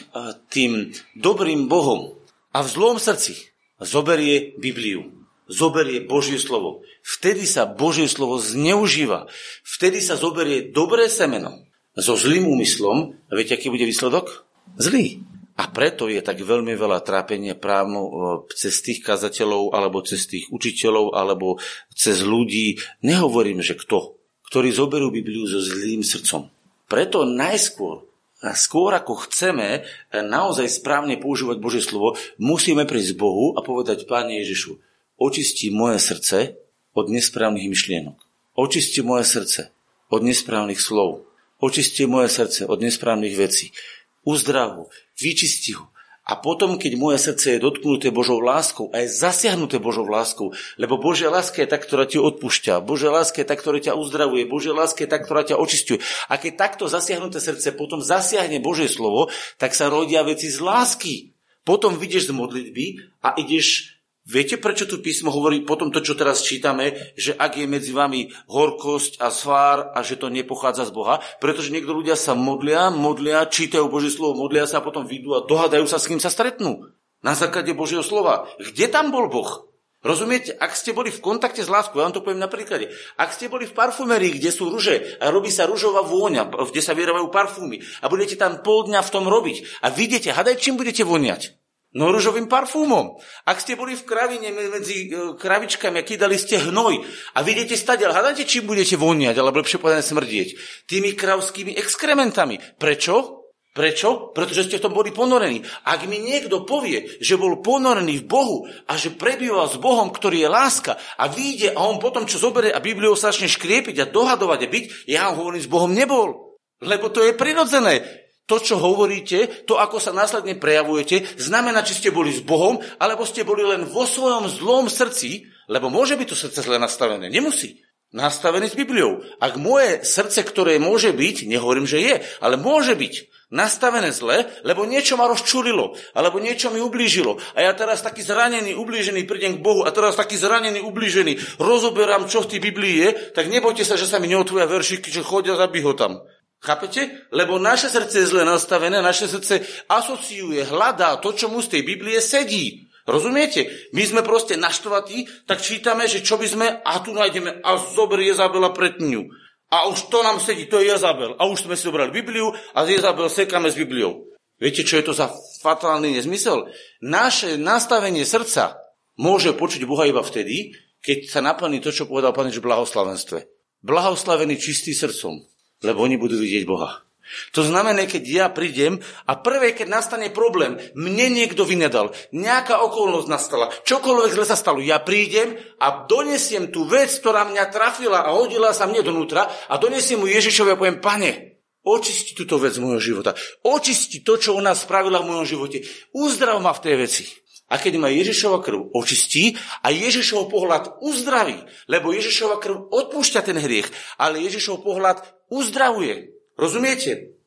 [0.52, 2.20] tým dobrým Bohom.
[2.52, 5.14] A v zlom srdci zoberie Bibliu,
[5.48, 6.84] zoberie Božie slovo.
[7.06, 9.30] Vtedy sa Božie slovo zneužíva.
[9.64, 11.64] Vtedy sa zoberie dobré semeno
[11.98, 13.18] so zlým úmyslom.
[13.30, 14.46] A viete, aký bude výsledok?
[14.78, 15.24] Zlý.
[15.58, 18.12] A preto je tak veľmi veľa trápenia právno e,
[18.54, 21.58] cez tých kazateľov, alebo cez tých učiteľov, alebo
[21.98, 22.78] cez ľudí.
[23.02, 24.22] Nehovorím, že kto,
[24.54, 26.54] ktorí zoberú Bibliu so zlým srdcom.
[26.86, 28.06] Preto najskôr
[28.54, 29.84] skôr ako chceme eh,
[30.22, 34.78] naozaj správne používať Božie slovo, musíme prísť Bohu a povedať, Páne Ježišu,
[35.18, 36.58] očisti moje srdce
[36.94, 38.18] od nesprávnych myšlienok.
[38.58, 39.62] Očisti moje srdce
[40.10, 41.26] od nesprávnych slov.
[41.58, 43.74] Očisti moje srdce od nesprávnych vecí.
[44.22, 44.84] Uzdrav ho,
[45.18, 45.90] vyčisti ho,
[46.28, 51.00] a potom, keď moje srdce je dotknuté Božou láskou a je zasiahnuté Božou láskou, lebo
[51.00, 54.76] Božia láska je tá, ktorá ti odpúšťa, Božia láska je tá, ktorá ťa uzdravuje, Božia
[54.76, 56.04] láska je tá, ktorá ťa očistuje.
[56.28, 61.32] A keď takto zasiahnuté srdce potom zasiahne Božie slovo, tak sa rodia veci z lásky.
[61.64, 62.86] Potom vidieš z modlitby
[63.24, 63.97] a ideš
[64.28, 68.28] Viete, prečo tu písmo hovorí potom to, čo teraz čítame, že ak je medzi vami
[68.52, 71.24] horkosť a svár a že to nepochádza z Boha?
[71.40, 75.48] Pretože niekto ľudia sa modlia, modlia, čítajú Božie slovo, modlia sa a potom vyjdú a
[75.48, 76.92] dohadajú sa, s kým sa stretnú.
[77.24, 78.52] Na základe Božieho slova.
[78.60, 79.72] Kde tam bol Boh?
[80.04, 80.54] Rozumiete?
[80.60, 82.92] Ak ste boli v kontakte s láskou, ja vám to poviem na príklade.
[83.16, 86.94] Ak ste boli v parfumerii, kde sú ruže a robí sa ružová vôňa, kde sa
[86.94, 91.02] vyrábajú parfúmy a budete tam pol dňa v tom robiť a vidíte, hadaj, čím budete
[91.02, 91.57] voniať?
[91.98, 93.18] No rúžovým parfúmom.
[93.50, 97.02] Ak ste boli v kravine medzi e, kravičkami a kýdali ste hnoj
[97.34, 100.48] a vidíte stadiaľ, hľadáte, čím budete voniať, alebo lepšie povedané smrdieť.
[100.86, 102.62] Tými kravskými exkrementami.
[102.78, 103.42] Prečo?
[103.74, 104.30] Prečo?
[104.30, 105.66] Pretože ste v tom boli ponorení.
[105.90, 110.46] Ak mi niekto povie, že bol ponorený v Bohu a že prebýval s Bohom, ktorý
[110.46, 114.10] je láska a vyjde a on potom, čo zoberie a Bibliou sa začne škriepiť a
[114.14, 116.62] dohadovať a byť, ja ho hovorím, s Bohom nebol.
[116.78, 122.10] Lebo to je prirodzené to, čo hovoríte, to, ako sa následne prejavujete, znamená, či ste
[122.16, 126.38] boli s Bohom, alebo ste boli len vo svojom zlom srdci, lebo môže byť to
[126.40, 127.28] srdce zle nastavené.
[127.28, 127.84] Nemusí.
[128.16, 129.20] Nastavené s Bibliou.
[129.44, 133.14] Ak moje srdce, ktoré môže byť, nehovorím, že je, ale môže byť
[133.52, 137.36] nastavené zle, lebo niečo ma rozčulilo, alebo niečo mi ublížilo.
[137.56, 142.32] A ja teraz taký zranený, ublížený prídem k Bohu a teraz taký zranený, ublížený, rozoberám,
[142.32, 145.60] čo v tej Biblii je, tak nebojte sa, že sa mi neotvoria veršiky, že chodia,
[145.60, 146.24] zabí ho tam.
[146.58, 147.30] Chápete?
[147.30, 151.82] Lebo naše srdce je zle nastavené, naše srdce asociuje, hľadá to, čo mu z tej
[151.86, 152.90] Biblie sedí.
[153.08, 153.90] Rozumiete?
[153.96, 158.34] My sme proste naštvatí, tak čítame, že čo by sme, a tu nájdeme, a zoberie
[158.34, 159.32] Jezabela pred ňu.
[159.72, 161.38] A už to nám sedí, to je Jezabel.
[161.40, 164.28] A už sme si zobrali Bibliu a Jezabel sekáme s Bibliou.
[164.58, 165.30] Viete, čo je to za
[165.62, 166.68] fatálny nezmysel?
[167.00, 168.76] Naše nastavenie srdca
[169.22, 173.38] môže počuť Boha iba vtedy, keď sa naplní to, čo povedal Pán Ježiš v blahoslavenstve.
[173.86, 175.46] Blahoslavený čistý srdcom
[175.84, 177.08] lebo oni budú vidieť Boha.
[177.52, 183.28] To znamená, keď ja prídem a prvé, keď nastane problém, mne niekto vynedal, nejaká okolnosť
[183.28, 188.32] nastala, čokoľvek zle sa stalo, ja prídem a donesiem tú vec, ktorá mňa trafila a
[188.32, 192.84] hodila sa mne donútra a donesiem mu Ježišovi a poviem, pane, očisti túto vec z
[192.84, 193.36] môjho života.
[193.64, 195.84] Očisti to, čo ona spravila v mojom živote.
[196.16, 197.24] Uzdrav ma v tej veci.
[197.68, 201.60] A keď ma Ježišova krv očistí a Ježišov pohľad uzdraví,
[201.92, 205.20] lebo Ježišova krv odpúšťa ten hriech, ale Ježišov pohľad
[205.52, 206.32] uzdravuje.
[206.56, 207.38] Rozumiete?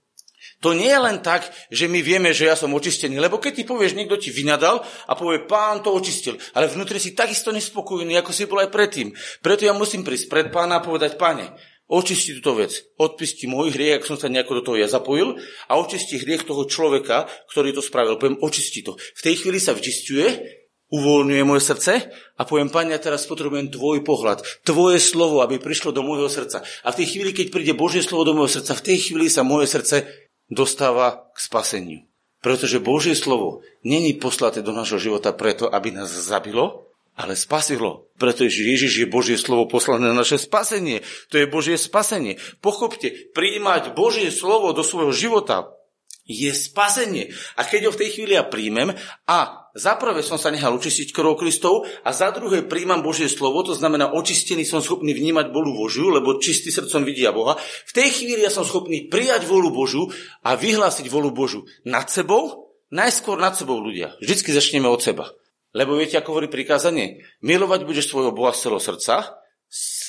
[0.61, 3.63] To nie je len tak, že my vieme, že ja som očistený, lebo keď ty
[3.65, 8.29] povieš, niekto ti vynadal a povie, pán to očistil, ale vnútri si takisto nespokojný, ako
[8.37, 9.09] si bol aj predtým.
[9.41, 11.49] Preto ja musím prísť pred pána a povedať, páne,
[11.91, 15.73] očisti túto vec, odpisti môj hriech, ak som sa nejako do toho ja zapojil a
[15.75, 18.17] očisti hriech toho človeka, ktorý to spravil.
[18.17, 18.95] Poviem, očisti to.
[18.95, 20.39] V tej chvíli sa včistuje,
[20.91, 21.93] uvoľňuje moje srdce
[22.39, 26.63] a poviem, Pane, ja teraz potrebujem tvoj pohľad, tvoje slovo, aby prišlo do môjho srdca.
[26.87, 29.47] A v tej chvíli, keď príde Božie slovo do môjho srdca, v tej chvíli sa
[29.47, 30.07] moje srdce
[30.51, 32.01] dostáva k spaseniu.
[32.41, 36.90] Pretože Božie slovo není poslaté do nášho života preto, aby nás zabilo,
[37.21, 38.09] ale spasilo.
[38.17, 41.05] Pretože Ježiš je Božie slovo poslané na naše spasenie.
[41.29, 42.41] To je Božie spasenie.
[42.65, 45.77] Pochopte, prijímať Božie slovo do svojho života
[46.31, 47.29] je spasenie.
[47.61, 48.95] A keď ho v tej chvíli ja príjmem
[49.27, 53.67] a za prvé som sa nechal očistiť krvou Kristov a za druhé príjmam Božie slovo,
[53.67, 57.59] to znamená očistený som schopný vnímať bolu Božiu, lebo čistý srdcom vidia Boha.
[57.87, 60.07] V tej chvíli ja som schopný prijať volu Božu
[60.47, 64.15] a vyhlásiť volu Božu nad sebou, najskôr nad sebou ľudia.
[64.23, 65.35] Vždycky začneme od seba.
[65.71, 67.23] Lebo viete, ako hovorí prikázanie?
[67.47, 69.41] Milovať budeš svojho Boha z celého srdca,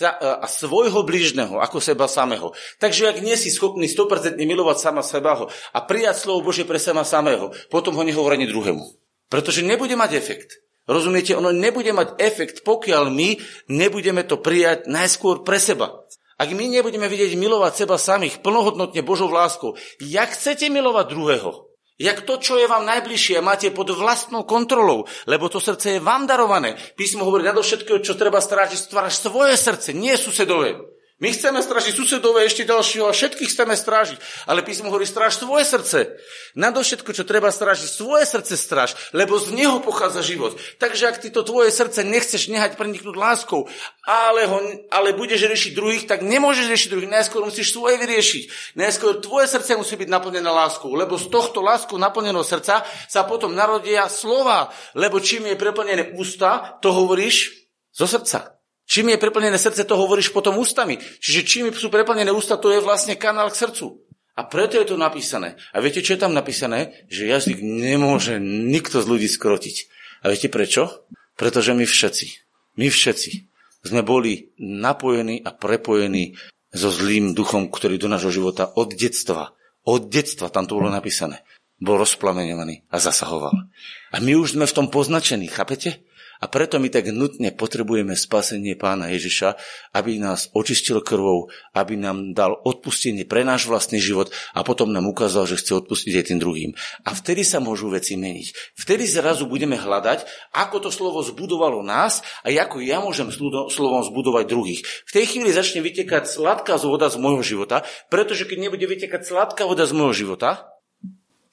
[0.02, 2.50] a svojho blížneho ako seba samého.
[2.82, 7.06] Takže ak nie si schopný 100% milovať sama seba a prijať slovo Bože pre seba
[7.06, 8.82] samého, potom ho nehovor ani druhému.
[9.30, 10.65] Pretože nebude mať efekt.
[10.89, 13.38] Rozumiete, ono nebude mať efekt, pokiaľ my
[13.69, 15.93] nebudeme to prijať najskôr pre seba.
[16.41, 21.70] Ak my nebudeme vidieť milovať seba samých plnohodnotne Božou láskou, jak chcete milovať druhého?
[21.99, 26.25] Jak to, čo je vám najbližšie, máte pod vlastnou kontrolou, lebo to srdce je vám
[26.25, 26.77] darované.
[26.97, 31.01] Písmo hovorí, na všetkého, čo treba strážiť, stváraš svoje srdce, nie susedové.
[31.21, 34.17] My chceme strážiť susedové ešte ďalšieho a všetkých chceme strážiť.
[34.49, 36.17] Ale písmo hovorí, stráž svoje srdce.
[36.57, 40.57] všetko, čo treba strážiť, svoje srdce stráž, lebo z neho pochádza život.
[40.81, 43.69] Takže ak ty to tvoje srdce nechceš nehať preniknúť láskou,
[44.01, 44.57] ale, ho,
[44.89, 47.13] ale budeš riešiť druhých, tak nemôžeš riešiť druhých.
[47.13, 48.73] Najskôr musíš svoje vyriešiť.
[48.81, 53.53] Najskôr tvoje srdce musí byť naplnené láskou, lebo z tohto lásku naplneného srdca sa potom
[53.53, 54.73] narodia slova.
[54.97, 57.62] Lebo čím je preplnené ústa, to hovoríš
[57.93, 58.61] zo srdca.
[58.91, 60.99] Čím je preplnené srdce, to hovoríš potom ústami.
[60.99, 64.04] Čiže čím sú preplnené ústa, to je vlastne kanál k srdcu.
[64.36, 65.56] A preto je to napísané.
[65.71, 67.08] A viete, čo je tam napísané?
[67.08, 69.88] Že jazyk nemôže nikto z ľudí skrotiť.
[70.27, 71.08] A viete prečo?
[71.39, 72.27] Pretože my všetci,
[72.84, 73.32] my všetci
[73.88, 76.36] sme boli napojení a prepojení
[76.75, 79.56] so zlým duchom, ktorý do nášho života od detstva,
[79.88, 81.43] od detstva, tam to bolo napísané,
[81.80, 83.56] bol rozplameňovaný a zasahoval.
[84.12, 86.04] A my už sme v tom poznačení, chápete?
[86.41, 89.62] A preto my tak nutne potrebujeme spasenie pána Ježiša,
[89.93, 95.06] aby nás očistil krvou, aby nám dal odpustenie pre náš vlastný život a potom nám
[95.06, 96.71] ukázal, že chce odpustiť aj tým druhým.
[97.06, 98.73] A vtedy sa môžu veci meniť.
[98.73, 100.25] Vtedy zrazu budeme hľadať,
[100.58, 103.30] ako to slovo zbudovalo nás a ako ja môžem
[103.69, 104.82] slovom zbudovať druhých.
[105.06, 109.69] V tej chvíli začne vytekať sladká voda z môjho života, pretože keď nebude vytekať sladká
[109.69, 110.73] voda z môjho života,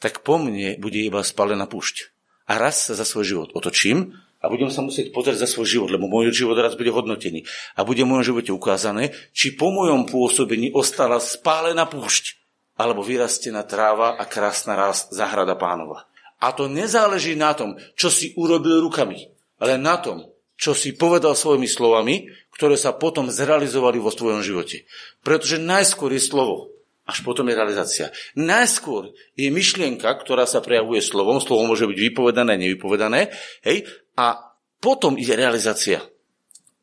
[0.01, 2.17] tak po mne bude iba spálená púšť.
[2.49, 5.91] A raz sa za svoj život otočím a budem sa musieť pozrieť za svoj život,
[5.91, 7.43] lebo môj život raz bude hodnotený.
[7.75, 12.39] A bude v mojom živote ukázané, či po mojom pôsobení ostala spálená púšť,
[12.79, 16.07] alebo vyrastená tráva a krásna rast zahrada pánova.
[16.39, 19.27] A to nezáleží na tom, čo si urobil rukami,
[19.59, 24.87] ale na tom, čo si povedal svojimi slovami, ktoré sa potom zrealizovali vo svojom živote.
[25.27, 26.78] Pretože najskôr je slovo,
[27.09, 28.13] až potom je realizácia.
[28.37, 33.33] Najskôr je myšlienka, ktorá sa prejavuje slovom, slovo môže byť vypovedané, nevypovedané,
[33.65, 34.53] hej, a
[34.85, 36.05] potom ide realizácia.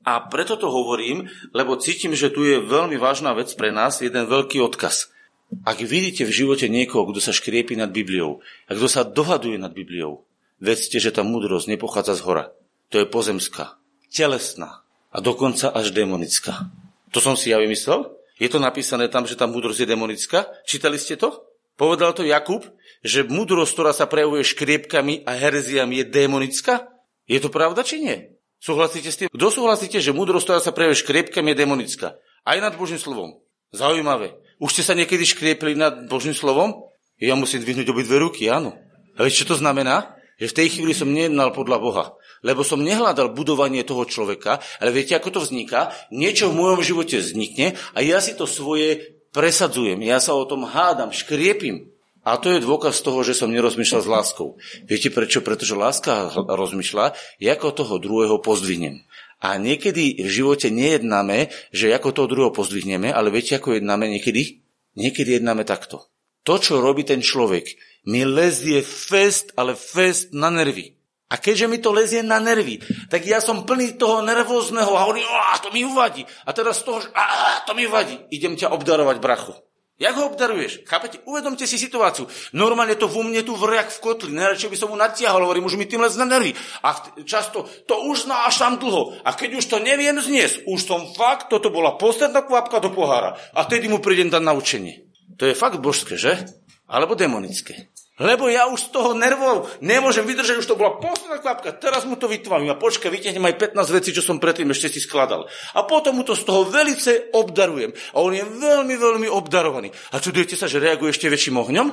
[0.05, 4.25] A preto to hovorím, lebo cítim, že tu je veľmi vážna vec pre nás, jeden
[4.25, 5.13] veľký odkaz.
[5.61, 9.73] Ak vidíte v živote niekoho, kto sa škriepi nad Bibliou, a kto sa dohaduje nad
[9.73, 10.25] Bibliou,
[10.57, 12.45] vedzte, že tá múdrosť nepochádza z hora.
[12.89, 13.77] To je pozemská,
[14.09, 14.81] telesná
[15.13, 16.69] a dokonca až demonická.
[17.13, 18.09] To som si ja vymyslel?
[18.35, 20.39] Je to napísané tam, že tá múdrosť je demonická?
[20.67, 21.43] Čítali ste to?
[21.75, 22.63] Povedal to Jakub,
[23.03, 26.87] že múdrosť, ktorá sa prejavuje škriepkami a herziami, je demonická?
[27.27, 28.17] Je to pravda, či nie?
[28.63, 29.27] Súhlasíte s tým?
[29.27, 32.07] Kto súhlasíte, že múdrosť, ktorá sa prejavuje škriepkami, je demonická?
[32.47, 33.43] Aj nad Božím slovom.
[33.75, 34.39] Zaujímavé.
[34.63, 36.91] Už ste sa niekedy škriepli nad Božím slovom?
[37.19, 38.75] Ja musím dvihnúť obidve ruky, áno.
[39.15, 40.14] A viete, čo to znamená?
[40.35, 42.05] Že v tej chvíli som nejednal podľa Boha.
[42.43, 45.95] Lebo som nehľadal budovanie toho človeka, ale viete, ako to vzniká?
[46.11, 49.99] Niečo v môjom živote vznikne a ja si to svoje presadzujem.
[50.03, 51.91] Ja sa o tom hádam, škriepim.
[52.25, 54.57] A to je dôkaz toho, že som nerozmýšľal s láskou.
[54.89, 55.45] Viete prečo?
[55.45, 59.05] Pretože láska rozmýšľa, ako toho druhého pozdvihnem.
[59.45, 64.65] A niekedy v živote nejednáme, že ako toho druhého pozdvihneme, ale viete, ako jednáme niekedy?
[64.97, 66.09] Niekedy jednáme takto.
[66.45, 67.65] To, čo robí ten človek,
[68.05, 70.93] mi lezie fest, ale fest na nervy.
[71.25, 72.77] A keďže mi to lezie na nervy,
[73.09, 75.25] tak ja som plný toho nervózneho a hovorím,
[75.65, 76.21] to mi uvadí.
[76.45, 78.29] A teraz z toho, a to mi uvadí.
[78.29, 79.57] Idem ťa obdarovať, brachu.
[79.95, 80.83] Jak ho obdaruješ?
[80.83, 81.23] Chápete?
[81.23, 82.27] Uvedomte si situáciu.
[82.51, 84.35] Normálne to vo mne tu vrjak v kotli.
[84.35, 86.51] Najradšej by som mu natiahol, hovorím, už mi tým lez na nervy.
[86.83, 89.15] A často to už znášam dlho.
[89.23, 93.39] A keď už to neviem zniesť, už som fakt, toto bola posledná kvapka do pohára.
[93.55, 95.04] A tedy mu prídem dať naučenie.
[95.37, 96.47] To je fakt božské, že?
[96.85, 97.91] Alebo demonické.
[98.15, 102.15] Lebo ja už z toho nervov nemôžem vydržať, už to bola posledná klapka, teraz mu
[102.15, 105.51] to vytvárim a počkaj, vytiahnem aj 15 vecí, čo som predtým ešte si skladal.
[105.75, 107.91] A potom mu to z toho velice obdarujem.
[108.15, 109.91] A on je veľmi, veľmi obdarovaný.
[110.15, 111.87] A čudujete sa, že reaguje ešte väčším ohňom?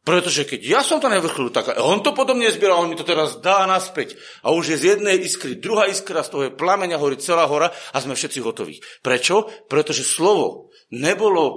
[0.00, 3.36] Pretože keď ja som to nevrchol, tak on to podobne zbieral, on mi to teraz
[3.40, 4.16] dá naspäť.
[4.44, 7.68] A už je z jednej iskry, druhá iskra, z toho je plameňa, horí celá hora
[7.68, 8.80] a sme všetci hotoví.
[9.04, 9.48] Prečo?
[9.68, 11.56] Pretože slovo nebolo e,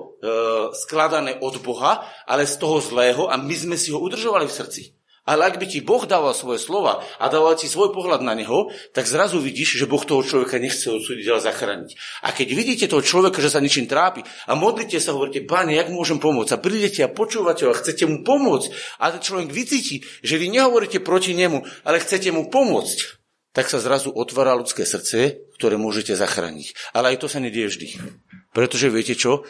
[0.78, 4.84] skladané od Boha, ale z toho zlého a my sme si ho udržovali v srdci.
[5.24, 8.68] Ale ak by ti Boh dával svoje slova a dával ti svoj pohľad na neho,
[8.92, 11.90] tak zrazu vidíš, že Boh toho človeka nechce odsúdiť, ale zachrániť.
[12.28, 15.88] A keď vidíte toho človeka, že sa ničím trápi a modlite sa, hovoríte, páne, jak
[15.96, 16.52] môžem pomôcť?
[16.52, 19.00] A prídete a počúvate ho a chcete mu pomôcť.
[19.00, 23.24] A ten človek vycíti, že vy nehovoríte proti nemu, ale chcete mu pomôcť.
[23.56, 26.92] Tak sa zrazu otvára ľudské srdce, ktoré môžete zachrániť.
[26.92, 27.88] Ale aj to sa nedieje vždy.
[28.54, 29.44] Pretože viete čo?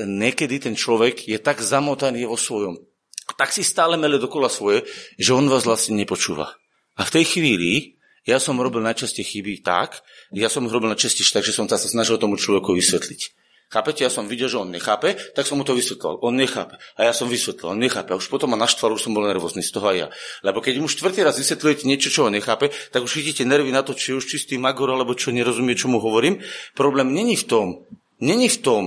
[0.00, 2.80] Niekedy ten človek je tak zamotaný vo svojom,
[3.36, 4.88] tak si stále mele dokola svoje,
[5.20, 6.56] že on vás vlastne nepočúva.
[6.96, 10.00] A v tej chvíli ja som robil najčastie chyby tak,
[10.32, 13.42] ja som robil najčastejšie tak, že som sa snažil tomu človeku vysvetliť.
[13.72, 14.04] Chápete?
[14.04, 16.20] Ja som videl, že on nechápe, tak som mu to vysvetlil.
[16.20, 16.76] On nechápe.
[17.00, 18.12] A ja som vysvetlil, on nechápe.
[18.12, 20.06] A už potom ma naštval, už som bol nervózny z toho aj ja.
[20.44, 23.80] Lebo keď mu štvrtý raz vysvetľujete niečo, čo on nechápe, tak už vidíte nervy na
[23.80, 26.44] to, či je už čistý magor, alebo čo nerozumie, čo mu hovorím.
[26.76, 27.66] Problém není v tom,
[28.22, 28.82] Není v tom,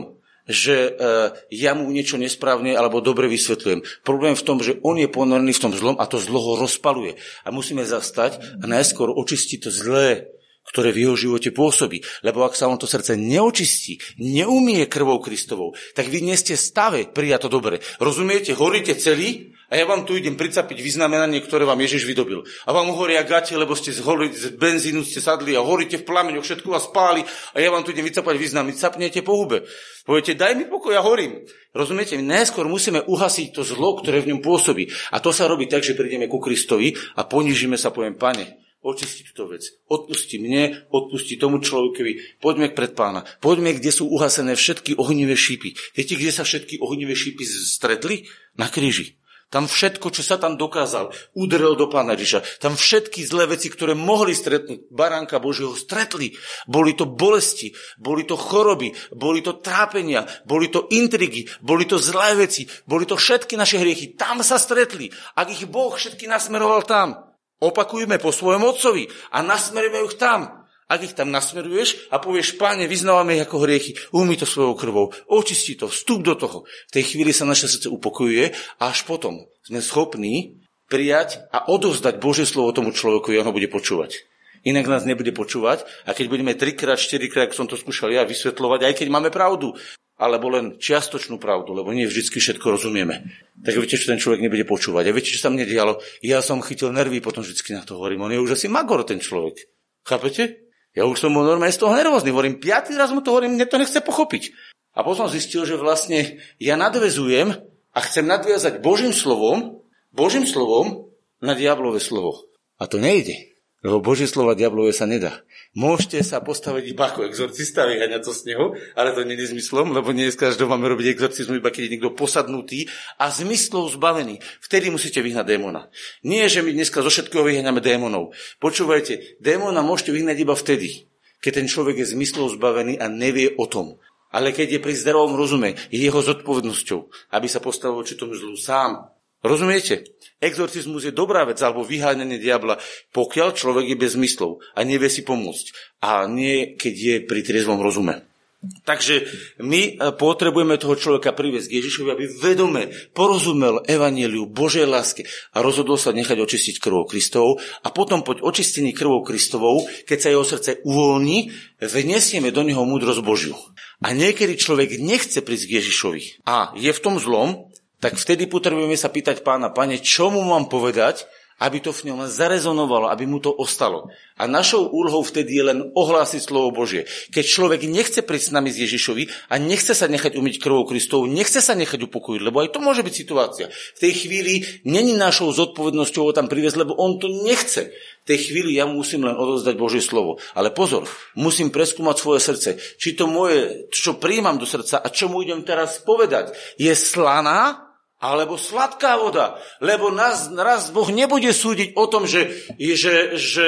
[0.45, 4.05] že uh, ja mu niečo nesprávne alebo dobre vysvetľujem.
[4.05, 7.17] Problém v tom, že on je ponorený v tom zlom a to zlo ho rozpaluje.
[7.43, 10.29] A musíme zastať a najskôr očistiť to zlé,
[10.69, 12.05] ktoré v jeho živote pôsobí.
[12.21, 17.09] Lebo ak sa on to srdce neočistí, neumie krvou Kristovou, tak vy nie ste stave
[17.09, 17.81] prijať to dobre.
[17.97, 18.53] Rozumiete?
[18.53, 22.47] Horíte celý ja vám tu idem pricapiť vyznamenanie, ktoré vám Ježiš vydobil.
[22.63, 26.07] A vám horia gate, lebo ste z, holi, z benzínu ste sadli a horíte v
[26.07, 28.71] plameňoch, všetko vás páli a ja vám tu idem vycapať význam.
[28.71, 29.67] Capnete po hube.
[30.05, 31.43] Poviete, daj mi pokoj, ja horím.
[31.73, 32.15] Rozumiete?
[32.21, 34.87] Najskôr musíme uhasiť to zlo, ktoré v ňom pôsobí.
[35.11, 39.25] A to sa robí tak, že prídeme ku Kristovi a ponížime sa, poviem, pane, očisti
[39.25, 39.65] túto vec.
[39.89, 42.37] Odpusti mne, odpusti tomu človekovi.
[42.37, 43.25] Poďme pred pána.
[43.41, 45.73] Poďme, kde sú uhasené všetky ohnivé šípy.
[45.97, 48.29] Viete, kde sa všetky ohnivé šípy stretli?
[48.61, 49.17] Na kríži.
[49.53, 52.59] Tam všetko, čo sa tam dokázal, udrel do pána Ježiša.
[52.59, 56.33] Tam všetky zlé veci, ktoré mohli stretnúť baránka Božieho, stretli.
[56.65, 62.33] Boli to bolesti, boli to choroby, boli to trápenia, boli to intrigy, boli to zlé
[62.35, 64.17] veci, boli to všetky naše hriechy.
[64.17, 65.13] Tam sa stretli.
[65.37, 67.13] Ak ich Boh všetky nasmeroval tam,
[67.61, 70.64] opakujme po svojom otcovi a nasmerujeme ich tam.
[70.85, 75.09] Ak ich tam nasmeruješ a povieš, páne, vyznávame ich ako hriechy, umí to svojou krvou,
[75.25, 76.69] očisti to, vstup do toho.
[76.89, 82.21] V tej chvíli sa naše srdce upokojuje a až potom sme schopní prijať a odovzdať
[82.21, 84.29] Božie slovo tomu človeku, a on ho bude počúvať.
[84.65, 88.85] Inak nás nebude počúvať a keď budeme trikrát, štyrikrát, ako som to skúšal ja, vysvetľovať,
[88.85, 89.73] aj keď máme pravdu,
[90.17, 93.25] alebo len čiastočnú pravdu, lebo nie vždy všetko rozumieme.
[93.61, 95.09] Tak viete, čo ten človek nebude počúvať.
[95.09, 96.01] A viete, čo sa mne dialo?
[96.25, 98.25] Ja som chytil nervy, potom vždy na to hovorím.
[98.25, 99.59] On je už asi magor, ten človek.
[100.01, 100.64] Chápete?
[100.95, 102.31] Ja už som bol normálne z toho nervózny.
[102.31, 104.55] Hovorím, piatý raz mu to hovorím, mne to nechce pochopiť.
[104.95, 107.51] A potom zistil, že vlastne ja nadvezujem
[107.91, 109.83] a chcem nadviazať Božím slovom,
[110.15, 111.11] Božím slovom
[111.43, 112.47] na diablové slovo.
[112.79, 113.54] A to nejde.
[113.85, 115.45] Lebo Božie slova diablové sa nedá.
[115.77, 119.93] Môžete sa postaviť iba ako exorcista, vyhaňať to z neho, ale to nie je zmyslom,
[119.93, 122.89] lebo nie z každého máme robiť exorcizmu, iba keď je niekto posadnutý
[123.21, 124.41] a zmyslov zbavený.
[124.57, 125.93] Vtedy musíte vyhnať démona.
[126.25, 128.33] Nie, že my dneska zo všetkého vyhňame démonov.
[128.57, 131.05] Počúvajte, démona môžete vyhnať iba vtedy,
[131.45, 134.01] keď ten človek je zmyslov zbavený a nevie o tom.
[134.33, 138.57] Ale keď je pri zdravom rozume, je jeho zodpovednosťou, aby sa postavil voči tomu zlu
[138.57, 139.13] sám.
[139.45, 140.09] Rozumiete?
[140.41, 142.81] Exorcizmus je dobrá vec, alebo vyháňanie diabla,
[143.13, 145.65] pokiaľ človek je bez zmyslov a nevie si pomôcť.
[146.03, 148.25] A nie, keď je pri triezvom rozume.
[148.65, 149.29] Takže
[149.61, 155.61] my e, potrebujeme toho človeka priviesť k Ježišovi, aby vedome porozumel evaníliu Božej láske a
[155.61, 160.41] rozhodol sa nechať očistiť krvou Kristovou a potom poď očistení krvou Kristovou, keď sa jeho
[160.41, 163.53] srdce uvoľní, vnesieme do neho múdrosť Božiu.
[164.01, 167.69] A niekedy človek nechce prísť k Ježišovi a je v tom zlom,
[167.99, 172.27] tak vtedy potrebujeme sa pýtať pána, pane, čo mu mám povedať, aby to v ňom
[172.27, 174.11] zarezonovalo, aby mu to ostalo.
[174.35, 177.07] A našou úlohou vtedy je len ohlásiť slovo Božie.
[177.31, 181.31] Keď človek nechce prísť s nami z Ježišovi a nechce sa nechať umyť krvou Kristovou,
[181.31, 183.71] nechce sa nechať upokojiť, lebo aj to môže byť situácia.
[183.71, 187.87] V tej chvíli není našou zodpovednosťou ho tam priviesť, lebo on to nechce.
[187.87, 190.43] V tej chvíli ja musím len odozdať Božie slovo.
[190.59, 191.07] Ale pozor,
[191.39, 192.69] musím preskúmať svoje srdce.
[192.99, 197.84] Či to moje, čo príjmam do srdca a čo mu idem teraz povedať, je slaná
[198.19, 199.59] alebo sladká voda.
[199.83, 203.65] Lebo nás raz Boh nebude súdiť o tom, že, že, že,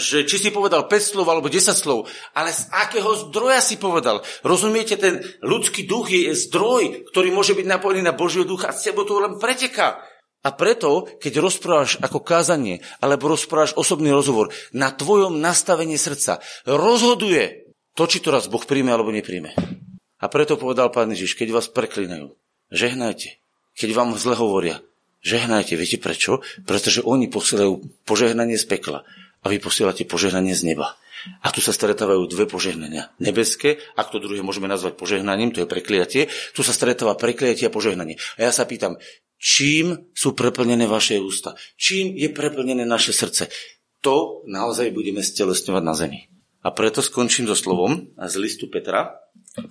[0.00, 4.24] že či si povedal 5 slov alebo 10 slov, ale z akého zdroja si povedal.
[4.42, 8.90] Rozumiete, ten ľudský duch je zdroj, ktorý môže byť napojený na Božieho ducha a z
[8.90, 10.00] teba to len preteká.
[10.40, 17.68] A preto, keď rozprávaš ako kázanie, alebo rozprávaš osobný rozhovor, na tvojom nastavení srdca rozhoduje
[17.92, 19.52] to, či to raz Boh príjme alebo nepríjme.
[20.20, 22.40] A preto povedal Pán Ježiš, keď vás preklinajú,
[22.72, 23.39] žehnajte
[23.80, 24.84] keď vám zle hovoria,
[25.24, 26.44] žehnajte, viete prečo?
[26.68, 29.08] Pretože oni posielajú požehnanie z pekla
[29.40, 31.00] a vy posielate požehnanie z neba.
[31.40, 33.12] A tu sa stretávajú dve požehnania.
[33.20, 36.32] Nebeské, ak to druhé môžeme nazvať požehnaním, to je prekliatie.
[36.56, 38.16] Tu sa stretáva prekliatie a požehnanie.
[38.40, 38.96] A ja sa pýtam,
[39.36, 41.56] čím sú preplnené vaše ústa?
[41.76, 43.52] Čím je preplnené naše srdce?
[44.00, 46.20] To naozaj budeme stelesňovať na zemi.
[46.60, 49.16] A preto skončím so slovom z listu Petra.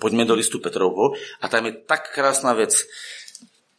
[0.02, 1.14] Poďme do listu Petrovho.
[1.42, 2.86] A tam je tak krásna vec.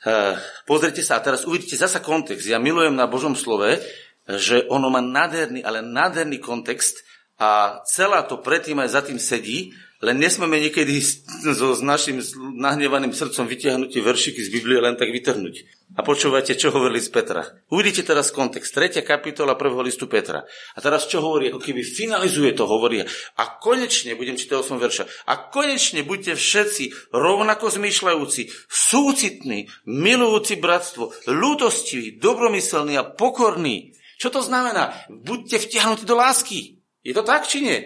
[0.01, 0.35] Eh,
[0.65, 2.49] pozrite sa a teraz uvidíte zasa kontext.
[2.49, 3.77] Ja milujem na Božom slove,
[4.25, 7.05] že ono má nádherný, ale nádherný kontext
[7.37, 12.25] a celá to predtým aj za tým sedí, len nesmeme niekedy so, s našim
[12.57, 15.81] nahnevaným srdcom vytiahnuť tie veršiky z Biblie len tak vytrhnúť.
[15.99, 17.45] A počúvajte, čo hovorili z Petra.
[17.69, 18.73] Uvidíte teraz kontext.
[18.73, 19.05] 3.
[19.05, 19.77] kapitola 1.
[19.85, 20.47] listu Petra.
[20.73, 21.53] A teraz čo hovorí?
[21.53, 23.05] Ako keby finalizuje to, hovorí.
[23.37, 31.13] A konečne, budem čítať 8 verša, a konečne buďte všetci rovnako zmýšľajúci, súcitní, milujúci bratstvo,
[31.29, 33.93] ľudostiví, dobromyselní a pokorní.
[34.17, 34.95] Čo to znamená?
[35.11, 36.81] Buďte vtiahnutí do lásky.
[37.05, 37.79] Je to tak, či nie?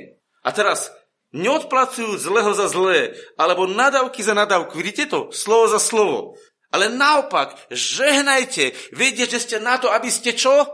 [0.44, 0.92] A teraz
[1.35, 4.78] neodplacujú zlého za zlé, alebo nadávky za nadávku.
[4.78, 5.35] Vidíte to?
[5.35, 6.39] Slovo za slovo.
[6.70, 8.74] Ale naopak, žehnajte.
[8.95, 10.66] Viete, že ste na to, aby ste čo?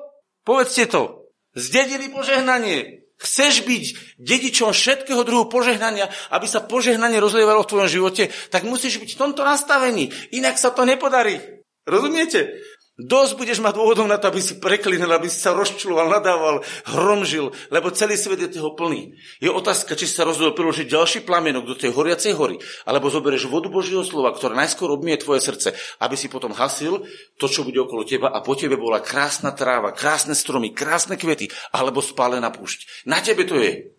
[0.44, 1.32] Povedzte to.
[1.56, 3.00] Zdedili požehnanie.
[3.20, 3.84] Chceš byť
[4.16, 9.20] dedičom všetkého druhu požehnania, aby sa požehnanie rozlievalo v tvojom živote, tak musíš byť v
[9.20, 10.08] tomto nastavení.
[10.32, 11.36] Inak sa to nepodarí.
[11.84, 12.64] Rozumiete?
[13.00, 17.48] Dosť budeš mať dôvodom na to, aby si preklinil, aby si sa rozčuloval, nadával, hromžil,
[17.72, 19.16] lebo celý svet je toho plný.
[19.40, 23.72] Je otázka, či sa rozhodol priložiť ďalší plamienok do tej horiacej hory, alebo zoberieš vodu
[23.72, 25.72] Božieho slova, ktorá najskôr obmie tvoje srdce,
[26.04, 27.00] aby si potom hasil
[27.40, 31.48] to, čo bude okolo teba a po tebe bola krásna tráva, krásne stromy, krásne kvety,
[31.72, 33.08] alebo spálená púšť.
[33.08, 33.96] Na tebe to je.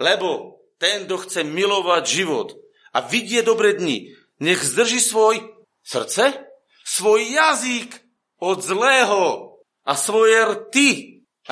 [0.00, 2.56] Lebo ten, kto chce milovať život
[2.96, 5.44] a vidie dobre dni, nech zdrží svoj
[5.84, 6.47] srdce,
[6.88, 8.00] svoj jazyk
[8.40, 9.22] od zlého
[9.84, 10.88] a svoje rty,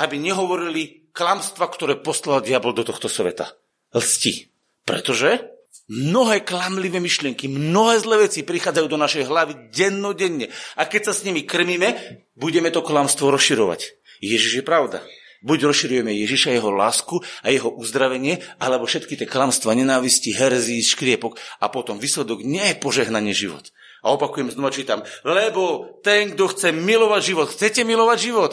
[0.00, 3.52] aby nehovorili klamstva, ktoré poslal diabol do tohto sveta.
[3.92, 4.48] Lsti.
[4.88, 5.56] Pretože
[5.88, 10.48] mnohé klamlivé myšlienky, mnohé zlé veci prichádzajú do našej hlavy dennodenne.
[10.80, 13.96] A keď sa s nimi krmíme, budeme to klamstvo rozširovať.
[14.24, 15.04] Ježiš je pravda.
[15.44, 21.36] Buď rozširujeme Ježiša, jeho lásku a jeho uzdravenie, alebo všetky tie klamstva, nenávisti, herzí, škriepok
[21.60, 23.68] a potom výsledok nie je požehnanie život.
[24.06, 25.02] A opakujem, znova čítam.
[25.26, 28.52] Lebo ten, kto chce milovať život, chcete milovať život?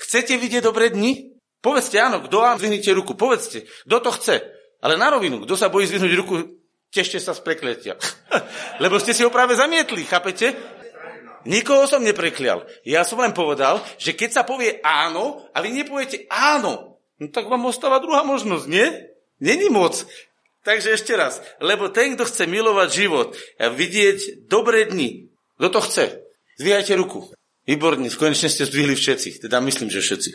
[0.00, 1.36] Chcete vidieť dobré dni?
[1.60, 4.40] Povedzte áno, kto vám zvihnite ruku, povedzte, kto to chce.
[4.80, 6.34] Ale na rovinu, kto sa bojí zvihnúť ruku,
[6.88, 8.00] tešte sa z prekletia.
[8.82, 10.56] Lebo ste si ho práve zamietli, chápete?
[11.44, 12.64] Nikoho som nepreklial.
[12.88, 17.52] Ja som len povedal, že keď sa povie áno a vy nepoviete áno, no tak
[17.52, 18.88] vám ostáva druhá možnosť, nie?
[19.44, 20.08] Není moc.
[20.64, 25.28] Takže ešte raz, lebo ten, kto chce milovať život a vidieť dobré dni,
[25.60, 26.04] kto to chce?
[26.56, 27.28] Zvíjajte ruku.
[27.68, 30.30] Výborne, konečne ste zdvihli všetci, teda myslím, že všetci.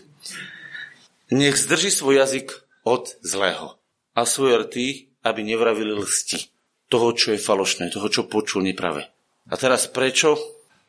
[1.34, 2.48] Nech zdrží svoj jazyk
[2.86, 3.78] od zlého
[4.18, 4.86] a svoje rty,
[5.26, 6.50] aby nevravili lsti.
[6.90, 9.14] Toho, čo je falošné, toho, čo počul nepravé.
[9.50, 10.38] A teraz prečo?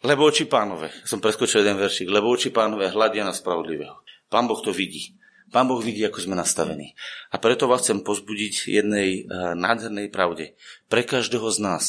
[0.00, 4.00] Lebo oči pánové, som preskočil jeden veršik, lebo oči pánové hľadia na spravodlivého.
[4.32, 5.12] Pán Boh to vidí.
[5.50, 6.94] Pán Boh vidí, ako sme nastavení.
[7.34, 10.54] A preto vás chcem pozbudiť jednej uh, nádhernej pravde.
[10.86, 11.84] Pre každého z nás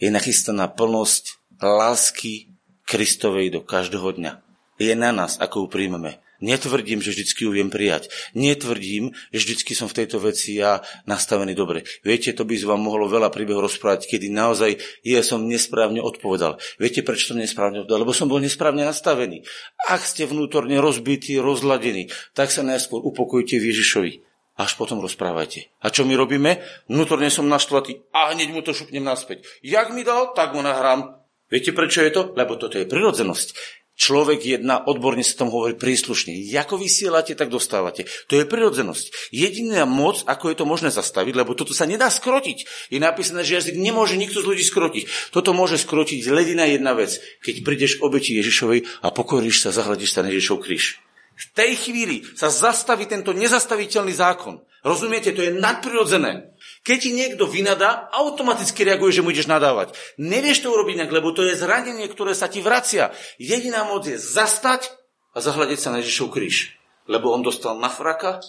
[0.00, 2.48] je nachystaná plnosť lásky
[2.88, 4.32] Kristovej do každého dňa.
[4.80, 6.24] Je na nás, ako ju príjmeme.
[6.42, 8.10] Netvrdím, že vždycky ju viem prijať.
[8.34, 11.86] Netvrdím, že vždycky som v tejto veci ja nastavený dobre.
[12.02, 16.58] Viete, to by vám mohlo veľa príbehov rozprávať, kedy naozaj ja som nesprávne odpovedal.
[16.82, 18.02] Viete, prečo som nesprávne odpovedal?
[18.02, 19.46] Lebo som bol nesprávne nastavený.
[19.86, 24.26] Ak ste vnútorne rozbití, rozladení, tak sa najskôr upokojte Ježišovi.
[24.52, 25.72] Až potom rozprávajte.
[25.80, 26.60] A čo my robíme?
[26.84, 29.48] Vnútorne som naštvatý a hneď mu to šupnem naspäť.
[29.64, 31.22] Jak mi dal, tak mu nahrám.
[31.48, 32.32] Viete, prečo je to?
[32.36, 33.48] Lebo toto je prirodzenosť.
[33.92, 36.32] Človek jedna, odborne sa tomu hovorí príslušne.
[36.56, 38.08] Ako vysielate, tak dostávate.
[38.32, 39.30] To je prirodzenosť.
[39.30, 42.88] Jediná moc, ako je to možné zastaviť, lebo toto sa nedá skrotiť.
[42.88, 45.30] Je napísané, že jazyk nemôže nikto z ľudí skrotiť.
[45.30, 47.20] Toto môže skrotiť ledina jedna vec.
[47.44, 50.98] Keď prídeš obeti Ježišovej a pokoríš sa, zahľadíš sa na Ježišov kríž.
[51.36, 54.64] V tej chvíli sa zastaví tento nezastaviteľný zákon.
[54.82, 55.36] Rozumiete?
[55.36, 56.51] To je nadprirodzené.
[56.82, 59.94] Keď ti niekto vynadá, automaticky reaguje, že mu ideš nadávať.
[60.18, 63.14] Nevieš to urobiť inak, lebo to je zranenie, ktoré sa ti vracia.
[63.38, 64.90] Jediná moc je zastať
[65.30, 66.74] a zahľadiť sa na Ježišov kríž.
[67.06, 68.42] Lebo on dostal na fraka,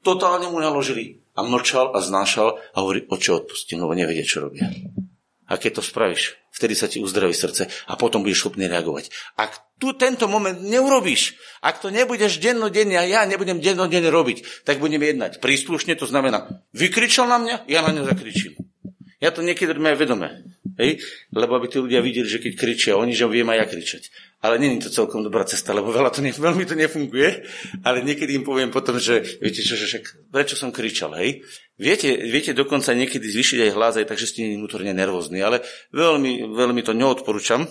[0.00, 4.72] totálne mu naložili a mlčal a znášal a hovorí, oče odpustím, lebo nevedie, čo robia.
[5.44, 9.10] A keď to spravíš, vtedy sa ti uzdraví srdce a potom budeš schopný reagovať.
[9.34, 14.78] Ak tu tento moment neurobíš, ak to nebudeš dennodenne a ja nebudem dennodenne robiť, tak
[14.78, 18.54] budeme jednať príslušne, to znamená, vykričal na mňa, ja na ňo zakričím.
[19.18, 20.28] Ja to niekedy robím aj vedome.
[20.76, 21.00] Hej?
[21.32, 24.02] Lebo aby tí ľudia videli, že keď kričia, oni, že viem aj ja kričať.
[24.44, 27.48] Ale není to celkom dobrá cesta, lebo veľa to ne, veľmi to nefunguje.
[27.80, 31.40] Ale niekedy im poviem potom, že viete čo, že však, prečo som kričal, hej?
[31.80, 35.64] Viete, viete dokonca niekedy zvyšiť aj hlas, aj takže ste vnútorne nervózni, ale
[35.96, 37.64] veľmi, veľmi to neodporúčam.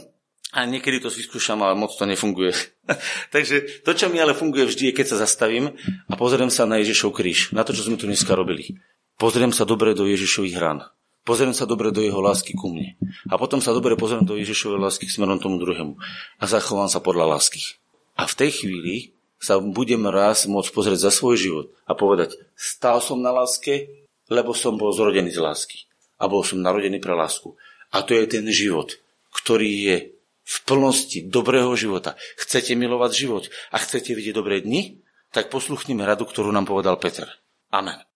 [0.54, 2.54] A niekedy to vyskúšam, ale moc to nefunguje.
[3.34, 5.74] Takže to, čo mi ale funguje vždy, je, keď sa zastavím
[6.06, 8.78] a pozriem sa na Ježišov kríž, na to, čo sme tu dneska robili.
[9.18, 10.86] Pozriem sa dobre do Ježišových rán.
[11.24, 13.00] Pozriem sa dobre do jeho lásky ku mne.
[13.32, 15.96] A potom sa dobre pozriem do Ježišovej lásky k smerom tomu druhému.
[16.40, 17.80] A zachovám sa podľa lásky.
[18.20, 18.96] A v tej chvíli
[19.40, 23.88] sa budem raz môcť pozrieť za svoj život a povedať, stál som na láske,
[24.28, 25.88] lebo som bol zrodený z lásky.
[26.20, 27.56] A bol som narodený pre lásku.
[27.92, 29.00] A to je ten život,
[29.32, 29.98] ktorý je
[30.44, 32.20] v plnosti dobrého života.
[32.36, 35.00] Chcete milovať život a chcete vidieť dobré dni?
[35.32, 37.28] Tak posluchnime radu, ktorú nám povedal Peter.
[37.72, 38.12] Amen.